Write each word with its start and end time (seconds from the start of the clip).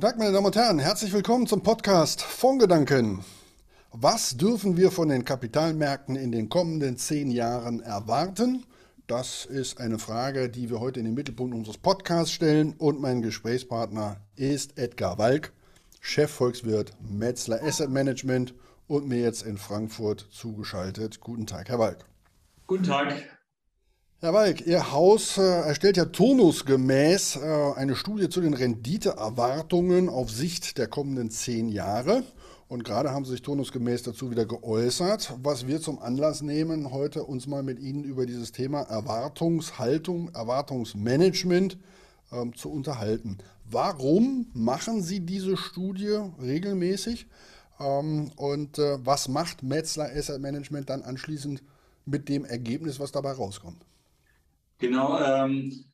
Guten 0.00 0.12
Tag, 0.12 0.18
meine 0.18 0.32
Damen 0.32 0.46
und 0.46 0.56
Herren. 0.56 0.78
Herzlich 0.78 1.12
willkommen 1.12 1.46
zum 1.46 1.62
Podcast 1.62 2.22
Fondgedanken. 2.22 3.22
Was 3.92 4.34
dürfen 4.34 4.78
wir 4.78 4.90
von 4.90 5.10
den 5.10 5.26
Kapitalmärkten 5.26 6.16
in 6.16 6.32
den 6.32 6.48
kommenden 6.48 6.96
zehn 6.96 7.30
Jahren 7.30 7.80
erwarten? 7.80 8.64
Das 9.06 9.44
ist 9.44 9.78
eine 9.78 9.98
Frage, 9.98 10.48
die 10.48 10.70
wir 10.70 10.80
heute 10.80 11.00
in 11.00 11.04
den 11.04 11.14
Mittelpunkt 11.14 11.54
unseres 11.54 11.76
Podcasts 11.76 12.32
stellen. 12.32 12.72
Und 12.78 12.98
mein 13.02 13.20
Gesprächspartner 13.20 14.16
ist 14.36 14.78
Edgar 14.78 15.18
Walk, 15.18 15.52
Chefvolkswirt 16.00 16.92
Metzler 17.02 17.62
Asset 17.62 17.90
Management 17.90 18.54
und 18.88 19.06
mir 19.06 19.20
jetzt 19.20 19.42
in 19.42 19.58
Frankfurt 19.58 20.28
zugeschaltet. 20.30 21.20
Guten 21.20 21.46
Tag, 21.46 21.68
Herr 21.68 21.78
Walk. 21.78 22.06
Guten 22.66 22.84
Tag. 22.84 23.12
Herr 24.22 24.34
Walk, 24.34 24.66
Ihr 24.66 24.92
Haus 24.92 25.38
äh, 25.38 25.40
erstellt 25.40 25.96
ja 25.96 26.04
turnusgemäß 26.04 27.36
äh, 27.36 27.72
eine 27.76 27.96
Studie 27.96 28.28
zu 28.28 28.42
den 28.42 28.52
Renditeerwartungen 28.52 30.10
auf 30.10 30.30
Sicht 30.30 30.76
der 30.76 30.88
kommenden 30.88 31.30
zehn 31.30 31.70
Jahre. 31.70 32.22
Und 32.68 32.84
gerade 32.84 33.12
haben 33.12 33.24
Sie 33.24 33.30
sich 33.30 33.40
turnusgemäß 33.40 34.02
dazu 34.02 34.30
wieder 34.30 34.44
geäußert, 34.44 35.32
was 35.42 35.66
wir 35.66 35.80
zum 35.80 35.98
Anlass 36.00 36.42
nehmen, 36.42 36.90
heute 36.90 37.24
uns 37.24 37.46
mal 37.46 37.62
mit 37.62 37.78
Ihnen 37.78 38.04
über 38.04 38.26
dieses 38.26 38.52
Thema 38.52 38.82
Erwartungshaltung, 38.82 40.28
Erwartungsmanagement 40.34 41.78
ähm, 42.30 42.54
zu 42.54 42.70
unterhalten. 42.70 43.38
Warum 43.70 44.50
machen 44.52 45.02
Sie 45.02 45.20
diese 45.20 45.56
Studie 45.56 46.18
regelmäßig? 46.42 47.26
Ähm, 47.80 48.32
und 48.36 48.78
äh, 48.78 48.98
was 49.02 49.28
macht 49.28 49.62
Metzler 49.62 50.10
Asset 50.14 50.42
Management 50.42 50.90
dann 50.90 51.00
anschließend 51.00 51.62
mit 52.04 52.28
dem 52.28 52.44
Ergebnis, 52.44 53.00
was 53.00 53.12
dabei 53.12 53.32
rauskommt? 53.32 53.86
Genau. 54.80 55.20
Ähm, 55.20 55.84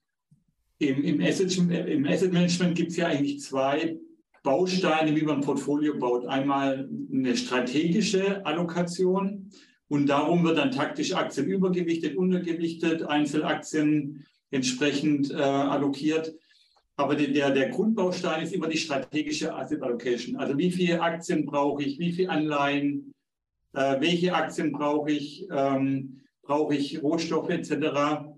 im, 0.79 1.03
im, 1.05 1.21
Asset, 1.23 1.57
Im 1.57 2.07
Asset 2.07 2.33
Management 2.33 2.77
gibt 2.77 2.91
es 2.91 2.97
ja 2.97 3.09
eigentlich 3.09 3.41
zwei 3.41 3.99
Bausteine, 4.43 5.15
wie 5.17 5.23
man 5.23 5.37
ein 5.37 5.43
Portfolio 5.43 5.99
baut. 5.99 6.27
Einmal 6.27 6.89
eine 7.13 7.37
strategische 7.37 8.45
Allokation 8.47 9.51
und 9.89 10.07
darum 10.07 10.45
wird 10.45 10.59
dann 10.59 10.71
taktisch 10.71 11.15
Aktien 11.15 11.47
übergewichtet, 11.47 12.17
untergewichtet, 12.17 13.03
Einzelaktien 13.03 14.25
entsprechend 14.51 15.31
äh, 15.31 15.35
allokiert. 15.35 16.35
Aber 16.97 17.15
der, 17.15 17.51
der 17.51 17.69
Grundbaustein 17.71 18.43
ist 18.43 18.55
immer 18.55 18.69
die 18.69 18.79
strategische 18.79 19.55
Asset 19.55 19.83
Allocation. 19.83 20.37
Also 20.37 20.57
wie 20.57 20.71
viele 20.71 21.01
Aktien 21.01 21.45
brauche 21.45 21.83
ich, 21.83 21.99
wie 21.99 22.13
viele 22.13 22.31
Anleihen, 22.31 23.13
äh, 23.75 24.01
welche 24.01 24.35
Aktien 24.35 24.73
brauche 24.73 25.11
ich, 25.11 25.47
ähm, 25.51 26.21
brauche 26.43 26.75
ich 26.75 27.03
Rohstoffe 27.03 27.51
etc. 27.51 28.36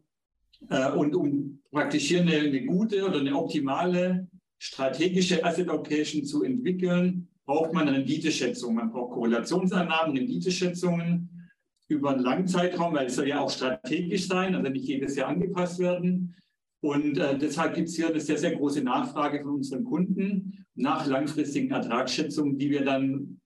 Äh, 0.69 0.91
und 0.92 1.14
um 1.14 1.61
praktisch 1.70 2.05
hier 2.05 2.20
eine, 2.20 2.37
eine, 2.37 2.64
gute 2.64 3.05
oder 3.05 3.20
eine 3.20 3.34
optimale 3.34 4.28
strategische 4.59 5.45
Asset 5.45 5.69
Allocation 5.69 6.25
zu 6.25 6.42
entwickeln, 6.42 7.28
braucht 7.47 7.73
man 7.73 7.89
Renditeschätzungen. 7.89 8.77
Man 8.77 8.91
braucht 8.91 9.12
Korrelationsannahmen, 9.12 10.17
Renditeschätzungen 10.17 11.50
über 11.89 12.11
einen 12.11 12.20
langen 12.23 12.47
Zeitraum, 12.47 12.95
weil 12.95 13.06
es 13.06 13.17
soll 13.17 13.28
ja 13.28 13.41
auch 13.41 13.50
strategisch 13.50 14.27
sein, 14.27 14.55
also 14.55 14.70
nicht 14.70 14.87
jedes 14.87 15.17
Jahr 15.17 15.28
angepasst 15.28 15.78
werden. 15.78 16.34
Und 16.81 17.19
äh, 17.19 17.39
deshalb 17.39 17.75
gibt 17.75 17.89
es 17.89 17.97
hier 17.97 18.09
eine 18.09 18.20
sehr, 18.20 18.39
sehr 18.39 18.55
große 18.55 18.83
Nachfrage 18.83 19.43
von 19.43 19.55
unseren 19.55 19.84
Kunden 19.84 20.67
nach 20.75 21.06
langfristigen 21.06 21.70
Ertragsschätzungen, 21.70 22.59
die 22.59 22.70
wir 22.70 22.84
dann 22.84 23.41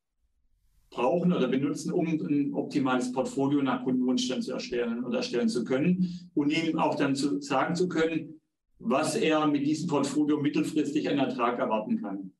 brauchen 0.92 1.32
oder 1.32 1.48
benutzen, 1.48 1.92
um 1.92 2.06
ein 2.06 2.54
optimales 2.54 3.10
Portfolio 3.12 3.62
nach 3.62 3.82
Kundenwunsch 3.82 4.28
dann 4.28 4.42
zu 4.42 4.52
erstellen 4.52 5.04
oder 5.04 5.18
erstellen 5.18 5.48
zu 5.48 5.64
können 5.64 6.30
und 6.34 6.50
ihm 6.50 6.78
auch 6.78 6.94
dann 6.94 7.16
zu 7.16 7.40
sagen 7.40 7.74
zu 7.74 7.88
können, 7.88 8.40
was 8.78 9.16
er 9.16 9.46
mit 9.46 9.66
diesem 9.66 9.88
Portfolio 9.88 10.40
mittelfristig 10.40 11.08
an 11.08 11.18
Ertrag 11.18 11.58
erwarten 11.58 12.00
kann. 12.00 12.32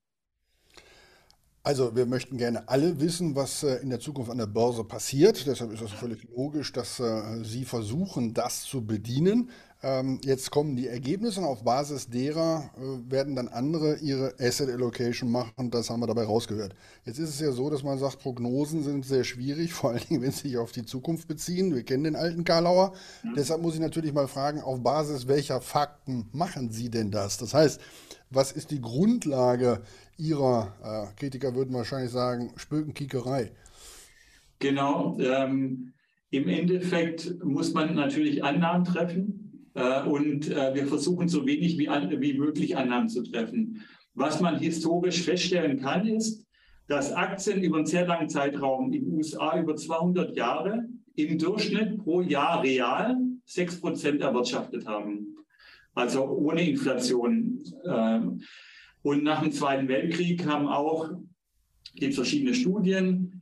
Also 1.65 1.95
wir 1.95 2.07
möchten 2.07 2.39
gerne 2.39 2.69
alle 2.69 3.01
wissen, 3.01 3.37
was 3.37 3.63
äh, 3.63 3.77
in 3.77 3.91
der 3.91 4.01
Zukunft 4.01 4.31
an 4.31 4.39
der 4.39 4.47
Börse 4.47 4.83
passiert. 4.83 5.47
Deshalb 5.47 5.73
ist 5.73 5.81
es 5.81 5.93
völlig 5.93 6.27
logisch, 6.35 6.73
dass 6.73 6.99
äh, 6.99 7.45
Sie 7.45 7.65
versuchen, 7.65 8.35
das 8.35 8.65
zu 8.65 8.85
bedienen. 8.85 9.51
Ähm, 9.85 10.21
jetzt 10.23 10.53
kommen 10.53 10.77
die 10.77 10.87
Ergebnisse 10.87 11.41
und 11.41 11.47
auf 11.47 11.65
Basis 11.65 12.09
derer 12.09 12.71
äh, 12.77 13.11
werden 13.11 13.35
dann 13.35 13.49
andere 13.49 13.97
ihre 13.97 14.33
Asset 14.39 14.71
Allocation 14.71 15.29
machen. 15.29 15.73
Das 15.73 15.91
haben 15.91 15.99
wir 15.99 16.07
dabei 16.07 16.23
rausgehört. 16.23 16.77
Jetzt 17.05 17.19
ist 17.19 17.31
es 17.31 17.41
ja 17.41 17.51
so, 17.51 17.69
dass 17.69 17.83
man 17.83 17.99
sagt, 17.99 18.21
Prognosen 18.21 18.85
sind 18.85 19.05
sehr 19.05 19.25
schwierig, 19.25 19.73
vor 19.73 19.91
allen 19.91 20.03
Dingen, 20.09 20.23
wenn 20.23 20.31
sie 20.31 20.51
sich 20.51 20.59
auf 20.59 20.71
die 20.71 20.85
Zukunft 20.85 21.27
beziehen. 21.27 21.75
Wir 21.75 21.83
kennen 21.83 22.05
den 22.05 22.15
alten 22.15 22.45
Karlauer. 22.45 22.93
Mhm. 23.25 23.35
Deshalb 23.35 23.61
muss 23.61 23.75
ich 23.75 23.81
natürlich 23.81 24.13
mal 24.13 24.29
fragen, 24.29 24.61
auf 24.61 24.81
Basis 24.81 25.27
welcher 25.27 25.61
Fakten 25.61 26.29
machen 26.33 26.71
Sie 26.71 26.89
denn 26.89 27.11
das? 27.11 27.39
Das 27.39 27.53
heißt, 27.53 27.81
was 28.31 28.53
ist 28.53 28.71
die 28.71 28.81
Grundlage 28.81 29.83
Ihrer, 30.17 31.11
äh, 31.11 31.19
Kritiker 31.19 31.57
würden 31.57 31.75
wahrscheinlich 31.75 32.13
sagen, 32.13 32.53
Spökenkiekerei? 32.55 33.51
Genau. 34.61 35.19
Ähm, 35.19 35.93
Im 36.31 36.49
Endeffekt 36.49 37.45
muss 37.45 37.75
man 37.75 37.97
natürlich 37.97 38.45
Annahmen 38.45 38.85
treffen 38.85 39.42
und 39.75 40.51
äh, 40.51 40.75
wir 40.75 40.87
versuchen 40.87 41.29
so 41.29 41.47
wenig 41.47 41.79
wie, 41.79 41.89
wie 41.89 42.39
möglich 42.39 42.77
Annahmen 42.77 43.09
zu 43.09 43.23
treffen. 43.23 43.83
Was 44.15 44.41
man 44.41 44.59
historisch 44.59 45.23
feststellen 45.23 45.81
kann, 45.81 46.07
ist, 46.07 46.45
dass 46.89 47.13
Aktien 47.13 47.63
über 47.63 47.79
einen 47.79 47.87
sehr 47.87 48.07
langen 48.07 48.29
Zeitraum 48.29 48.93
in 48.93 48.93
den 48.93 49.15
USA 49.15 49.59
über 49.59 49.77
200 49.77 50.37
Jahre 50.37 50.89
im 51.15 51.39
Durchschnitt 51.39 51.99
pro 51.99 52.21
Jahr 52.21 52.63
real 52.63 53.17
6% 53.49 54.21
erwirtschaftet 54.21 54.87
haben. 54.87 55.37
Also 55.95 56.25
ohne 56.25 56.69
Inflation. 56.69 57.63
Ähm, 57.87 58.43
und 59.03 59.25
nach 59.25 59.43
dem 59.43 59.53
Zweiten 59.53 59.89
Weltkrieg 59.89 60.47
haben 60.47 60.69
auch, 60.69 61.11
gibt 61.95 62.15
verschiedene 62.15 62.55
Studien, 62.55 63.42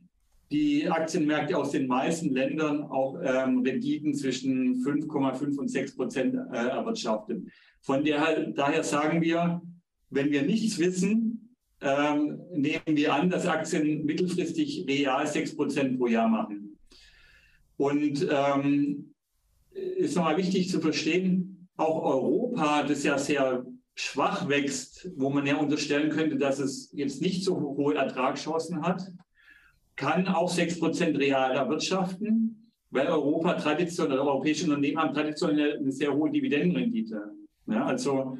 die 0.51 0.89
Aktienmärkte 0.89 1.57
aus 1.57 1.71
den 1.71 1.87
meisten 1.87 2.33
Ländern 2.33 2.83
auch 2.83 3.17
ähm, 3.23 3.59
Renditen 3.59 4.13
zwischen 4.13 4.83
5,5 4.83 5.57
und 5.57 5.69
6 5.69 5.95
Prozent 5.95 6.35
äh, 6.35 6.57
erwirtschaftet. 6.57 7.43
Von 7.81 8.03
der, 8.03 8.47
daher 8.51 8.83
sagen 8.83 9.21
wir, 9.21 9.61
wenn 10.09 10.29
wir 10.29 10.41
nichts 10.41 10.77
wissen, 10.77 11.55
ähm, 11.81 12.41
nehmen 12.53 12.81
wir 12.85 13.13
an, 13.13 13.29
dass 13.29 13.47
Aktien 13.47 14.05
mittelfristig 14.05 14.85
real 14.87 15.25
6 15.25 15.55
Prozent 15.55 15.97
pro 15.97 16.07
Jahr 16.07 16.27
machen. 16.27 16.77
Und 17.77 18.27
ähm, 18.29 19.13
ist 19.71 20.15
nochmal 20.15 20.37
wichtig 20.37 20.69
zu 20.69 20.81
verstehen, 20.81 21.69
auch 21.77 22.03
Europa, 22.03 22.83
das 22.83 23.03
ja 23.03 23.17
sehr 23.17 23.65
schwach 23.95 24.49
wächst, 24.49 25.09
wo 25.15 25.29
man 25.29 25.45
ja 25.45 25.55
unterstellen 25.55 26.11
könnte, 26.11 26.37
dass 26.37 26.59
es 26.59 26.91
jetzt 26.93 27.21
nicht 27.21 27.43
so 27.43 27.59
hohe 27.59 27.95
Ertragschancen 27.95 28.81
hat, 28.81 29.11
kann 29.95 30.27
auch 30.27 30.51
6% 30.51 31.17
real 31.17 31.51
erwirtschaften, 31.51 32.71
weil 32.89 33.07
Europa 33.07 33.53
traditionell, 33.53 34.19
europäische 34.19 34.65
Unternehmen 34.65 34.97
haben 34.97 35.13
traditionell 35.13 35.77
eine 35.77 35.91
sehr 35.91 36.13
hohe 36.13 36.31
Dividendenrendite. 36.31 37.31
Ja, 37.67 37.85
also 37.85 38.37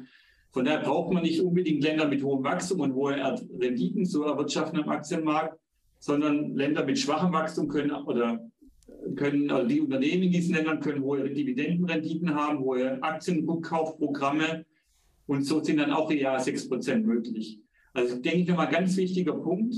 von 0.50 0.64
daher 0.64 0.80
braucht 0.80 1.12
man 1.12 1.22
nicht 1.22 1.40
unbedingt 1.40 1.82
Länder 1.82 2.06
mit 2.06 2.22
hohem 2.22 2.44
Wachstum 2.44 2.80
und 2.80 2.94
hohe 2.94 3.16
Renditen 3.58 4.04
zu 4.04 4.24
erwirtschaften 4.24 4.82
am 4.82 4.88
Aktienmarkt, 4.90 5.58
sondern 5.98 6.54
Länder 6.54 6.84
mit 6.84 6.98
schwachem 6.98 7.32
Wachstum 7.32 7.68
können 7.68 7.92
oder 7.92 8.44
können, 9.16 9.50
also 9.50 9.66
die 9.68 9.80
Unternehmen 9.80 10.24
in 10.24 10.32
diesen 10.32 10.54
Ländern 10.54 10.80
können 10.80 11.02
hohe 11.02 11.28
Dividendenrenditen 11.30 12.34
haben, 12.34 12.58
hohe 12.58 13.02
Aktienrückkaufprogramme 13.02 14.66
und 15.26 15.44
so 15.44 15.62
sind 15.62 15.78
dann 15.78 15.92
auch 15.92 16.10
real 16.10 16.38
6% 16.38 16.98
möglich. 16.98 17.58
Also 17.94 18.16
denke 18.16 18.38
ich 18.40 18.48
nochmal 18.48 18.70
ganz 18.70 18.96
wichtiger 18.96 19.34
Punkt. 19.34 19.74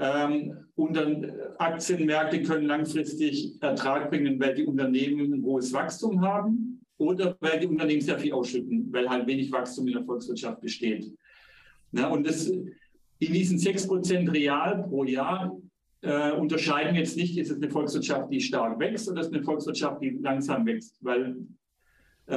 Ähm, 0.00 0.56
und 0.76 0.96
dann 0.96 1.24
äh, 1.24 1.32
Aktienmärkte 1.58 2.42
können 2.42 2.66
langfristig 2.66 3.62
Ertrag 3.62 4.08
bringen, 4.08 4.40
weil 4.40 4.54
die 4.54 4.64
Unternehmen 4.64 5.34
ein 5.34 5.42
hohes 5.44 5.72
Wachstum 5.74 6.22
haben 6.22 6.80
oder 6.96 7.36
weil 7.40 7.60
die 7.60 7.66
Unternehmen 7.66 8.00
sehr 8.00 8.18
viel 8.18 8.32
ausschütten, 8.32 8.88
weil 8.90 9.08
halt 9.08 9.26
wenig 9.26 9.52
Wachstum 9.52 9.86
in 9.88 9.94
der 9.94 10.04
Volkswirtschaft 10.04 10.62
besteht. 10.62 11.12
Na, 11.92 12.08
und 12.08 12.26
das, 12.26 12.46
in 12.46 12.72
diesen 13.18 13.58
6% 13.58 14.32
real 14.32 14.84
pro 14.84 15.04
Jahr 15.04 15.54
äh, 16.00 16.32
unterscheiden 16.32 16.94
jetzt 16.94 17.18
nicht, 17.18 17.36
ist 17.36 17.50
es 17.50 17.56
eine 17.58 17.70
Volkswirtschaft, 17.70 18.32
die 18.32 18.40
stark 18.40 18.78
wächst 18.78 19.06
oder 19.06 19.20
ist 19.20 19.26
es 19.26 19.32
eine 19.34 19.42
Volkswirtschaft, 19.42 20.00
die 20.02 20.18
langsam 20.22 20.64
wächst, 20.64 20.96
weil 21.02 21.36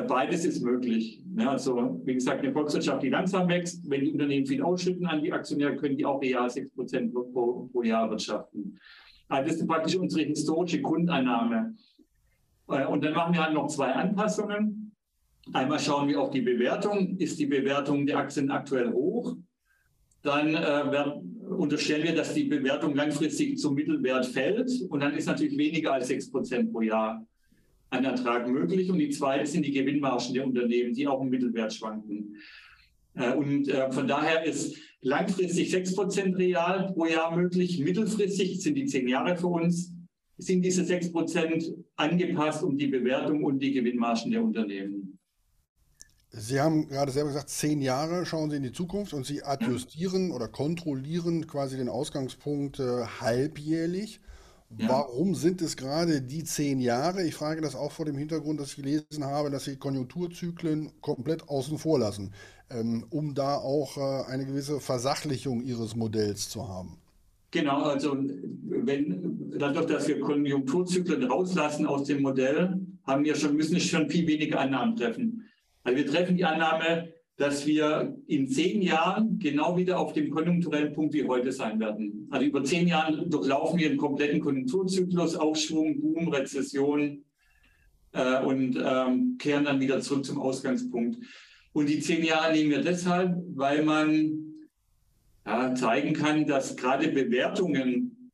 beides 0.02 0.46
ist 0.46 0.64
möglich. 0.64 1.22
Ja, 1.38 1.52
also 1.52 2.02
wie 2.04 2.16
gesagt, 2.16 2.40
eine 2.40 2.52
Volkswirtschaft, 2.52 3.04
die 3.04 3.10
langsam 3.10 3.48
wächst, 3.48 3.90
wenn 3.90 4.02
die 4.02 4.12
Unternehmen 4.12 4.46
viel 4.46 4.62
ausschütten 4.62 5.06
an 5.06 5.22
die 5.22 5.32
Aktionäre, 5.32 5.76
können 5.76 5.98
die 5.98 6.06
auch 6.06 6.22
real 6.22 6.50
6 6.50 6.74
Prozent 6.74 7.14
pro, 7.14 7.70
pro, 7.72 7.84
Jahr 7.84 8.10
wirtschaften. 8.10 8.80
Also 9.28 9.50
das 9.50 9.60
ist 9.60 9.68
praktisch 9.68 9.96
unsere 9.96 10.26
historische 10.26 10.82
Grundannahme. 10.82 11.76
Äh, 12.70 12.86
und 12.86 13.04
dann 13.04 13.14
machen 13.14 13.34
wir 13.34 13.44
halt 13.44 13.54
noch 13.54 13.68
zwei 13.68 13.92
Anpassungen. 13.92 14.96
Einmal 15.52 15.80
schauen 15.80 16.08
wir 16.08 16.20
auf 16.20 16.32
die 16.32 16.42
Bewertung. 16.42 17.18
Ist 17.18 17.38
die 17.40 17.46
Bewertung 17.46 18.06
der 18.06 18.18
Aktien 18.18 18.50
aktuell 18.50 18.92
hoch? 18.92 19.36
Dann 20.22 20.56
äh, 20.56 21.50
unterstellen 21.50 22.04
wir, 22.04 22.16
dass 22.16 22.34
die 22.34 22.46
Bewertung 22.46 22.96
langfristig 22.96 23.58
zum 23.60 23.76
Mittelwert 23.76 24.26
fällt. 24.26 24.72
Und 24.90 25.02
dann 25.02 25.14
ist 25.14 25.26
natürlich 25.28 25.58
weniger 25.58 25.94
als 25.94 26.08
6 26.08 26.32
Prozent 26.32 26.72
pro 26.72 26.82
Jahr 26.82 27.26
ein 27.94 28.06
Ertrag 28.06 28.48
möglich. 28.48 28.90
Und 28.92 29.00
die 29.00 29.10
zweite 29.10 29.46
sind 29.46 29.66
die 29.66 29.72
Gewinnmargen 29.72 30.34
der 30.34 30.46
Unternehmen, 30.46 30.94
die 30.94 31.08
auch 31.08 31.22
im 31.22 31.30
Mittelwert 31.30 31.74
schwanken. 31.74 32.38
Äh, 33.16 33.34
und 33.34 33.68
äh, 33.68 33.92
von 33.92 34.08
daher 34.08 34.44
ist 34.44 34.76
langfristig 35.02 35.74
6% 35.74 36.38
real 36.38 36.92
pro 36.94 37.06
Jahr 37.06 37.36
möglich. 37.36 37.80
Mittelfristig 37.80 38.62
sind 38.62 38.76
die 38.76 38.86
zehn 38.86 39.08
Jahre 39.08 39.38
für 39.38 39.48
uns, 39.48 39.92
sind 40.38 40.64
diese 40.64 40.82
6% 40.82 41.74
angepasst 41.96 42.64
um 42.64 42.78
die 42.78 42.88
Bewertung 42.88 43.44
und 43.44 43.60
die 43.60 43.74
Gewinnmargen 43.74 44.32
der 44.32 44.44
Unternehmen. 44.44 45.20
Sie 46.36 46.60
haben 46.60 46.88
gerade 46.88 47.12
selber 47.12 47.30
gesagt, 47.30 47.50
zehn 47.50 47.80
Jahre 47.80 48.26
schauen 48.26 48.50
Sie 48.50 48.58
in 48.58 48.64
die 48.64 48.72
Zukunft 48.72 49.14
und 49.14 49.24
Sie 49.24 49.44
adjustieren 49.44 50.32
oder 50.32 50.48
kontrollieren 50.48 51.46
quasi 51.46 51.78
den 51.78 51.90
Ausgangspunkt 51.90 52.80
äh, 52.80 53.04
halbjährlich. 53.22 54.20
Ja. 54.78 54.90
Warum 54.90 55.36
sind 55.36 55.62
es 55.62 55.78
gerade 55.78 56.22
die 56.22 56.44
zehn 56.44 56.80
Jahre? 56.80 57.24
Ich 57.24 57.36
frage 57.36 57.62
das 57.62 57.76
auch 57.76 57.92
vor 57.92 58.06
dem 58.06 58.18
Hintergrund, 58.18 58.60
dass 58.60 58.70
ich 58.70 58.78
gelesen 58.78 59.24
habe, 59.24 59.52
dass 59.52 59.66
Sie 59.66 59.76
Konjunkturzyklen 59.76 60.92
komplett 61.02 61.48
außen 61.48 61.78
vor 61.78 62.00
lassen, 62.00 62.34
ähm, 62.70 63.06
um 63.10 63.36
da 63.36 63.56
auch 63.56 63.98
äh, 63.98 64.32
eine 64.32 64.46
gewisse 64.46 64.80
Versachlichung 64.80 65.62
Ihres 65.62 65.96
Modells 65.96 66.50
zu 66.50 66.68
haben. 66.68 66.98
Genau, 67.52 67.84
also 67.84 68.18
wenn 68.18 69.52
dadurch, 69.60 69.86
dass 69.86 70.08
wir 70.08 70.20
Konjunkturzyklen 70.20 71.24
rauslassen 71.26 71.86
aus 71.86 72.06
dem 72.06 72.24
Modell, 72.24 72.80
haben 73.04 73.24
wir 73.24 73.36
schon, 73.36 73.56
müssen 73.56 73.74
wir 73.74 73.80
schon 73.80 74.10
viel 74.10 74.26
weniger 74.26 74.60
Annahmen 74.60 74.96
treffen. 74.96 75.48
Also 75.84 75.98
wir 75.98 76.08
treffen 76.08 76.36
die 76.36 76.46
Annahme, 76.46 77.13
dass 77.38 77.66
wir 77.66 78.16
in 78.28 78.48
zehn 78.48 78.82
Jahren 78.82 79.40
genau 79.40 79.76
wieder 79.76 80.00
auf 80.00 80.14
dem 80.14 80.30
konjunkturellen 80.30 80.94
Punkt 80.94 81.14
wie 81.14 81.28
heute 81.28 81.52
sein 81.52 81.80
werden. 81.80 82.28
Also 82.30 82.46
über 82.46 82.64
zehn 82.64 82.88
Jahre 82.88 83.28
durchlaufen 83.28 83.80
wir 83.80 83.90
einen 83.90 83.98
kompletten 83.98 84.40
Konjunkturzyklus, 84.40 85.36
Aufschwung, 85.36 86.00
Boom, 86.00 86.28
Rezession 86.28 87.24
äh, 88.12 88.44
und 88.44 88.78
ähm, 88.84 89.38
kehren 89.40 89.66
dann 89.66 89.80
wieder 89.80 90.00
zurück 90.00 90.26
zum 90.26 90.40
Ausgangspunkt. 90.40 91.18
Und 91.74 91.90
die 91.90 92.00
zehn 92.00 92.24
Jahre 92.24 92.54
nehmen 92.54 92.70
wir 92.70 92.82
deshalb, 92.82 93.36
weil 93.56 93.84
man 93.84 94.54
ja, 95.46 95.74
zeigen 95.74 96.14
kann, 96.14 96.46
dass 96.46 96.76
gerade 96.76 97.08
Bewertungen 97.10 98.32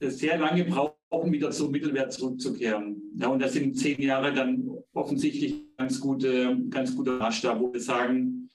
sehr 0.00 0.38
lange 0.38 0.64
brauchen, 0.64 1.01
wieder 1.30 1.50
zum 1.50 1.70
Mittelwert 1.70 2.12
zurückzukehren. 2.12 3.02
Ja, 3.16 3.28
und 3.28 3.40
das 3.40 3.52
sind 3.52 3.78
zehn 3.78 4.00
Jahre 4.00 4.32
dann 4.32 4.68
offensichtlich 4.92 5.62
ganz, 5.76 6.00
gute, 6.00 6.56
ganz 6.70 6.96
guter 6.96 7.18
Maßstab, 7.18 7.60
wo 7.60 7.72
wir 7.72 7.80
sagen, 7.80 8.50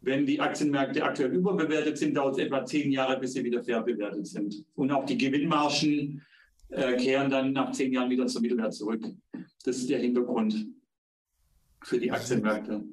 wenn 0.00 0.26
die 0.26 0.40
Aktienmärkte 0.40 1.02
aktuell 1.02 1.32
überbewertet 1.32 1.98
sind, 1.98 2.14
dauert 2.14 2.38
es 2.38 2.44
etwa 2.44 2.64
zehn 2.64 2.90
Jahre, 2.92 3.18
bis 3.18 3.32
sie 3.32 3.44
wieder 3.44 3.62
fair 3.62 3.82
bewertet 3.82 4.26
sind. 4.26 4.64
Und 4.74 4.90
auch 4.92 5.04
die 5.04 5.18
Gewinnmargen 5.18 6.22
äh, 6.68 6.96
kehren 6.96 7.30
dann 7.30 7.52
nach 7.52 7.72
zehn 7.72 7.92
Jahren 7.92 8.10
wieder 8.10 8.26
zum 8.26 8.42
Mittelwert 8.42 8.74
zurück. 8.74 9.04
Das 9.64 9.76
ist 9.76 9.90
der 9.90 9.98
Hintergrund 9.98 10.66
für 11.82 11.98
die 11.98 12.10
Aktienmärkte. 12.10 12.84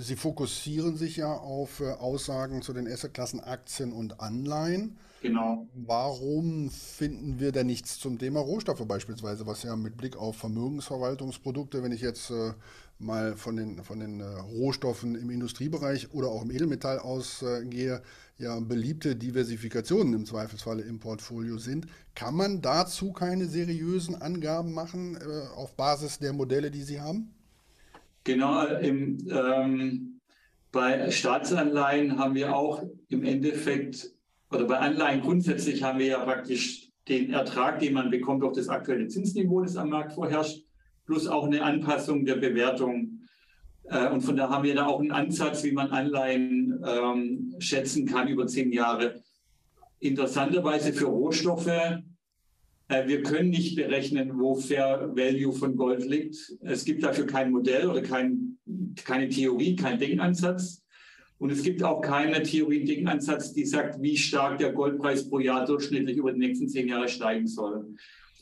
Sie 0.00 0.14
fokussieren 0.14 0.96
sich 0.96 1.16
ja 1.16 1.32
auf 1.32 1.80
äh, 1.80 1.90
Aussagen 1.90 2.62
zu 2.62 2.72
den 2.72 2.86
Assetklassen 2.86 3.40
Aktien 3.40 3.92
und 3.92 4.20
Anleihen. 4.20 4.96
Genau. 5.22 5.66
Warum 5.74 6.70
finden 6.70 7.40
wir 7.40 7.50
denn 7.50 7.66
nichts 7.66 7.98
zum 7.98 8.16
Thema 8.16 8.38
Rohstoffe 8.38 8.86
beispielsweise, 8.86 9.48
was 9.48 9.64
ja 9.64 9.74
mit 9.74 9.96
Blick 9.96 10.16
auf 10.16 10.36
Vermögensverwaltungsprodukte, 10.36 11.82
wenn 11.82 11.90
ich 11.90 12.00
jetzt 12.00 12.30
äh, 12.30 12.52
mal 13.00 13.36
von 13.36 13.56
den, 13.56 13.82
von 13.82 13.98
den 13.98 14.20
äh, 14.20 14.24
Rohstoffen 14.24 15.16
im 15.16 15.30
Industriebereich 15.30 16.14
oder 16.14 16.28
auch 16.28 16.42
im 16.42 16.52
Edelmetall 16.52 17.00
ausgehe, 17.00 18.00
ja 18.38 18.60
beliebte 18.60 19.16
Diversifikationen 19.16 20.14
im 20.14 20.26
Zweifelsfalle 20.26 20.82
im 20.82 21.00
Portfolio 21.00 21.58
sind. 21.58 21.88
Kann 22.14 22.36
man 22.36 22.62
dazu 22.62 23.12
keine 23.12 23.46
seriösen 23.46 24.14
Angaben 24.14 24.72
machen 24.72 25.16
äh, 25.16 25.48
auf 25.56 25.74
Basis 25.74 26.20
der 26.20 26.32
Modelle, 26.32 26.70
die 26.70 26.82
Sie 26.82 27.00
haben? 27.00 27.34
Genau, 28.28 28.66
im, 28.66 29.16
ähm, 29.30 30.20
bei 30.70 31.10
Staatsanleihen 31.10 32.18
haben 32.18 32.34
wir 32.34 32.54
auch 32.54 32.82
im 33.08 33.24
Endeffekt, 33.24 34.12
oder 34.50 34.66
bei 34.66 34.76
Anleihen 34.76 35.22
grundsätzlich 35.22 35.82
haben 35.82 35.98
wir 35.98 36.08
ja 36.08 36.18
praktisch 36.22 36.90
den 37.08 37.32
Ertrag, 37.32 37.78
den 37.78 37.94
man 37.94 38.10
bekommt 38.10 38.42
durch 38.42 38.54
das 38.54 38.68
aktuelle 38.68 39.08
Zinsniveau, 39.08 39.62
das 39.62 39.78
am 39.78 39.88
Markt 39.88 40.12
vorherrscht, 40.12 40.62
plus 41.06 41.26
auch 41.26 41.46
eine 41.46 41.62
Anpassung 41.62 42.26
der 42.26 42.34
Bewertung. 42.34 43.20
Äh, 43.84 44.10
und 44.10 44.20
von 44.20 44.36
da 44.36 44.50
haben 44.50 44.64
wir 44.64 44.74
da 44.74 44.84
auch 44.84 45.00
einen 45.00 45.12
Ansatz, 45.12 45.64
wie 45.64 45.72
man 45.72 45.88
Anleihen 45.88 46.84
ähm, 46.86 47.54
schätzen 47.60 48.04
kann 48.04 48.28
über 48.28 48.46
zehn 48.46 48.70
Jahre. 48.72 49.22
Interessanterweise 50.00 50.92
für 50.92 51.06
Rohstoffe 51.06 51.72
wir 52.88 53.22
können 53.22 53.50
nicht 53.50 53.76
berechnen, 53.76 54.38
wo 54.38 54.54
Fair 54.54 55.10
Value 55.14 55.52
von 55.52 55.76
Gold 55.76 56.06
liegt. 56.06 56.36
Es 56.62 56.84
gibt 56.84 57.02
dafür 57.02 57.26
kein 57.26 57.50
Modell 57.50 57.88
oder 57.88 58.00
kein, 58.00 58.58
keine 59.04 59.28
Theorie, 59.28 59.76
kein 59.76 59.98
Denkansatz. 59.98 60.82
Und 61.38 61.50
es 61.50 61.62
gibt 61.62 61.82
auch 61.82 62.00
keine 62.00 62.42
Theorie, 62.42 62.84
Denkansatz, 62.84 63.52
die 63.52 63.64
sagt, 63.64 64.02
wie 64.02 64.16
stark 64.16 64.58
der 64.58 64.72
Goldpreis 64.72 65.28
pro 65.28 65.38
Jahr 65.38 65.66
durchschnittlich 65.66 66.16
über 66.16 66.32
die 66.32 66.40
nächsten 66.40 66.68
zehn 66.68 66.88
Jahre 66.88 67.08
steigen 67.08 67.46
soll. 67.46 67.94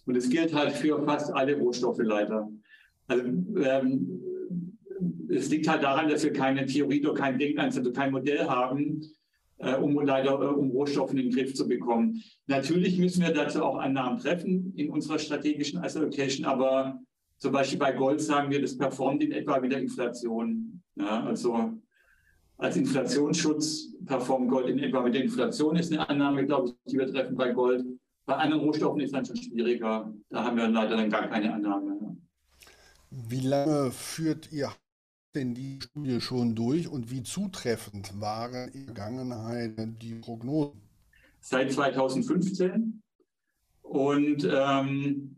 Und 0.07 0.17
es 0.17 0.31
gilt 0.31 0.55
halt 0.55 0.73
für 0.73 1.05
fast 1.05 1.33
alle 1.35 1.57
Rohstoffe 1.57 2.01
leider. 2.01 2.49
Also, 3.09 3.25
ähm, 3.25 4.23
es 5.29 5.51
liegt 5.51 5.69
halt 5.69 5.83
daran, 5.83 6.09
dass 6.09 6.25
wir 6.25 6.33
keine 6.33 6.65
Theorie 6.65 7.05
oder 7.05 7.15
kein 7.15 7.39
Denkansatz 7.39 7.85
oder 7.85 7.93
kein 7.93 8.13
Modell 8.13 8.47
haben, 8.47 9.03
äh, 9.03 9.07
um 9.59 9.99
leider 10.01 10.41
äh, 10.41 10.47
um 10.47 10.71
Rohstoffe 10.71 11.13
in 11.13 11.17
den 11.19 11.31
Griff 11.31 11.55
zu 11.55 11.67
bekommen. 11.67 12.23
Natürlich 12.47 12.99
müssen 12.99 13.23
wir 13.23 13.33
dazu 13.33 13.63
auch 13.63 13.79
Annahmen 13.79 14.19
treffen 14.19 14.73
in 14.77 14.91
unserer 14.91 15.19
strategischen 15.19 15.79
Asset 15.79 16.03
Allocation, 16.03 16.47
aber 16.47 16.99
zum 17.39 17.53
Beispiel 17.53 17.79
bei 17.79 17.93
Gold 17.93 18.21
sagen 18.21 18.51
wir, 18.51 18.61
das 18.61 18.77
performt 18.77 19.23
in 19.23 19.33
etwa 19.33 19.63
wie 19.63 19.69
der 19.69 19.81
Inflation. 19.81 20.83
Ja, 20.97 21.25
also 21.25 21.73
als 22.59 22.77
Inflationsschutz 22.77 23.95
performt 24.07 24.51
Gold 24.51 24.69
in 24.69 24.79
etwa 24.79 25.03
mit 25.03 25.15
der 25.15 25.25
Inflation, 25.25 25.77
ist 25.77 25.93
eine 25.93 26.09
Annahme, 26.09 26.47
glaube 26.47 26.69
ich, 26.69 26.93
die 26.93 26.99
wir 26.99 27.07
treffen 27.07 27.37
bei 27.37 27.53
Gold. 27.53 27.85
Bei 28.25 28.35
anderen 28.37 28.63
Rohstoffen 28.63 29.01
ist 29.01 29.15
dann 29.15 29.25
schon 29.25 29.37
schwieriger. 29.37 30.13
Da 30.31 30.45
haben 30.45 30.57
wir 30.57 30.67
leider 30.67 30.97
dann 30.97 31.11
gar 31.11 31.29
keine 31.29 31.53
Annahme. 31.53 32.17
Wie 33.11 33.41
lange 33.41 33.91
führt 33.93 34.53
Ihr 34.53 34.73
denn 35.37 35.55
die 35.55 35.79
Studie 35.81 36.21
schon 36.21 36.55
durch 36.55 36.89
und 36.89 37.11
wie 37.11 37.23
zutreffend 37.23 38.21
waren 38.21 38.69
in 38.69 38.87
der 38.87 38.95
Vergangenheit 38.95 39.73
die 40.03 40.15
Prognosen? 40.15 40.81
Seit 41.41 41.71
2015 41.71 43.03
und 43.83 44.49
ähm, 44.51 45.37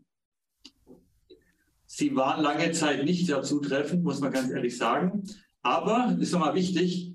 sie 1.85 2.15
waren 2.15 2.41
lange 2.41 2.71
Zeit 2.71 3.03
nicht 3.05 3.27
sehr 3.27 3.43
zutreffend, 3.43 4.03
muss 4.03 4.19
man 4.21 4.31
ganz 4.31 4.49
ehrlich 4.49 4.77
sagen. 4.77 5.23
Aber, 5.61 6.17
ist 6.19 6.31
nochmal 6.31 6.55
wichtig, 6.55 7.13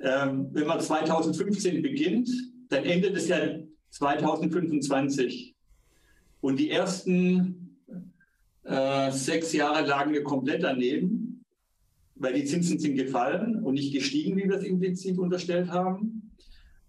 ähm, 0.00 0.48
wenn 0.52 0.66
man 0.66 0.80
2015 0.80 1.82
beginnt, 1.82 2.30
dann 2.68 2.84
endet 2.84 3.16
es 3.16 3.28
ja 3.28 3.58
2025. 3.90 5.54
Und 6.40 6.56
die 6.58 6.70
ersten 6.70 7.76
äh, 8.62 9.10
sechs 9.10 9.52
Jahre 9.52 9.86
lagen 9.86 10.12
wir 10.12 10.22
komplett 10.22 10.62
daneben 10.62 11.19
weil 12.20 12.34
die 12.34 12.44
Zinsen 12.44 12.78
sind 12.78 12.96
gefallen 12.96 13.64
und 13.64 13.74
nicht 13.74 13.92
gestiegen, 13.92 14.36
wie 14.36 14.48
wir 14.48 14.56
es 14.56 14.64
implizit 14.64 15.18
unterstellt 15.18 15.70
haben. 15.70 16.30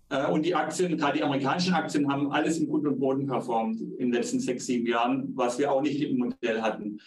Äh, 0.10 0.28
und 0.28 0.46
die 0.46 0.54
Aktien, 0.54 0.98
gerade 0.98 1.18
die 1.18 1.24
amerikanischen 1.24 1.74
Aktien, 1.74 2.12
haben 2.12 2.32
alles 2.32 2.60
im 2.60 2.68
Grund 2.68 2.86
und 2.86 3.00
Boden 3.00 3.26
performt 3.26 3.80
in 3.80 3.98
den 3.98 4.14
letzten 4.14 4.42
sechs, 4.42 4.66
sieben 4.66 4.86
Jahren, 4.86 5.32
was 5.36 5.58
wir 5.58 5.72
auch 5.72 5.82
nicht 5.82 6.02
im 6.02 6.18
Modell 6.18 6.62
hatten. 6.62 7.00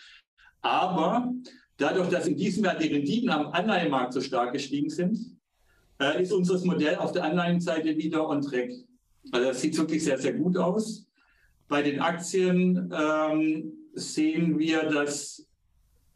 Aber 0.62 1.32
dadurch, 1.76 2.08
dass 2.08 2.26
in 2.26 2.36
diesem 2.36 2.64
Jahr 2.64 2.78
die 2.78 2.88
Renditen 2.88 3.28
am 3.28 3.48
Anleihenmarkt 3.48 4.14
so 4.14 4.22
stark 4.22 4.54
gestiegen 4.54 4.88
sind, 4.88 5.18
äh, 6.00 6.22
ist 6.22 6.32
unser 6.32 6.64
Modell 6.64 6.96
auf 6.96 7.12
der 7.12 7.24
Anleihenseite 7.24 7.94
wieder 7.98 8.26
on 8.26 8.40
track. 8.40 8.70
Also 9.32 9.48
das 9.48 9.60
sieht 9.60 9.76
wirklich 9.76 10.02
sehr, 10.02 10.18
sehr 10.18 10.32
gut 10.32 10.56
aus. 10.56 11.06
Bei 11.68 11.82
den 11.82 12.00
Aktien 12.00 12.90
ähm, 12.90 13.72
sehen 13.92 14.58
wir, 14.58 14.84
dass 14.84 15.46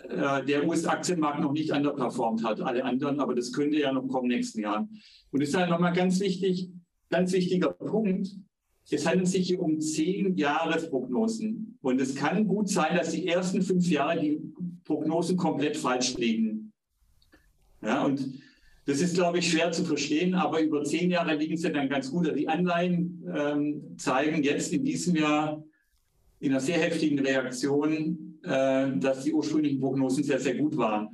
der 0.05 0.67
US-Aktienmarkt 0.67 1.41
noch 1.41 1.53
nicht 1.53 1.73
underperformt 1.73 2.45
hat, 2.45 2.61
alle 2.61 2.85
anderen, 2.85 3.21
aber 3.21 3.35
das 3.35 3.53
könnte 3.53 3.79
ja 3.79 3.93
noch 3.93 4.07
kommen 4.07 4.29
nächsten 4.29 4.61
Jahren. 4.61 4.89
Und 5.31 5.41
das 5.41 5.51
ist 5.51 5.57
halt 5.57 5.71
nochmal 5.71 5.93
ganz 5.93 6.21
wichtig, 6.21 6.71
ganz 7.11 7.33
wichtiger 7.33 7.71
Punkt. 7.71 8.29
Es 8.91 9.07
handelt 9.07 9.29
sich 9.29 9.49
hier 9.49 9.61
um 9.61 9.81
zehn 9.81 10.37
Jahresprognosen. 10.37 11.79
Und 11.83 12.01
es 12.01 12.15
kann 12.15 12.47
gut 12.47 12.69
sein, 12.69 12.97
dass 12.97 13.11
die 13.11 13.27
ersten 13.27 13.61
fünf 13.61 13.87
Jahre 13.89 14.21
die 14.21 14.41
Prognosen 14.85 15.37
komplett 15.37 15.77
falsch 15.77 16.17
liegen. 16.17 16.73
Ja, 17.83 18.05
und 18.05 18.41
das 18.87 19.03
ist, 19.03 19.15
glaube 19.15 19.39
ich, 19.39 19.51
schwer 19.51 19.71
zu 19.71 19.85
verstehen, 19.85 20.35
aber 20.35 20.61
über 20.61 20.83
zehn 20.83 21.11
Jahre 21.11 21.35
liegen 21.35 21.59
sie 21.59 21.71
dann 21.71 21.91
ganz 21.91 22.11
gut. 22.11 22.35
Die 22.35 22.49
Anleihen 22.49 23.23
ähm, 23.35 23.99
zeigen 23.99 24.43
jetzt 24.43 24.73
in 24.73 24.85
diesem 24.85 25.17
Jahr 25.17 25.63
in 26.41 26.53
einer 26.53 26.61
sehr 26.61 26.79
heftigen 26.79 27.19
Reaktion 27.19 28.28
äh, 28.45 28.97
dass 28.99 29.25
die 29.25 29.33
ursprünglichen 29.33 29.81
Prognosen 29.81 30.25
sehr, 30.25 30.41
sehr 30.41 30.55
gut 30.55 30.77
waren. 30.77 31.09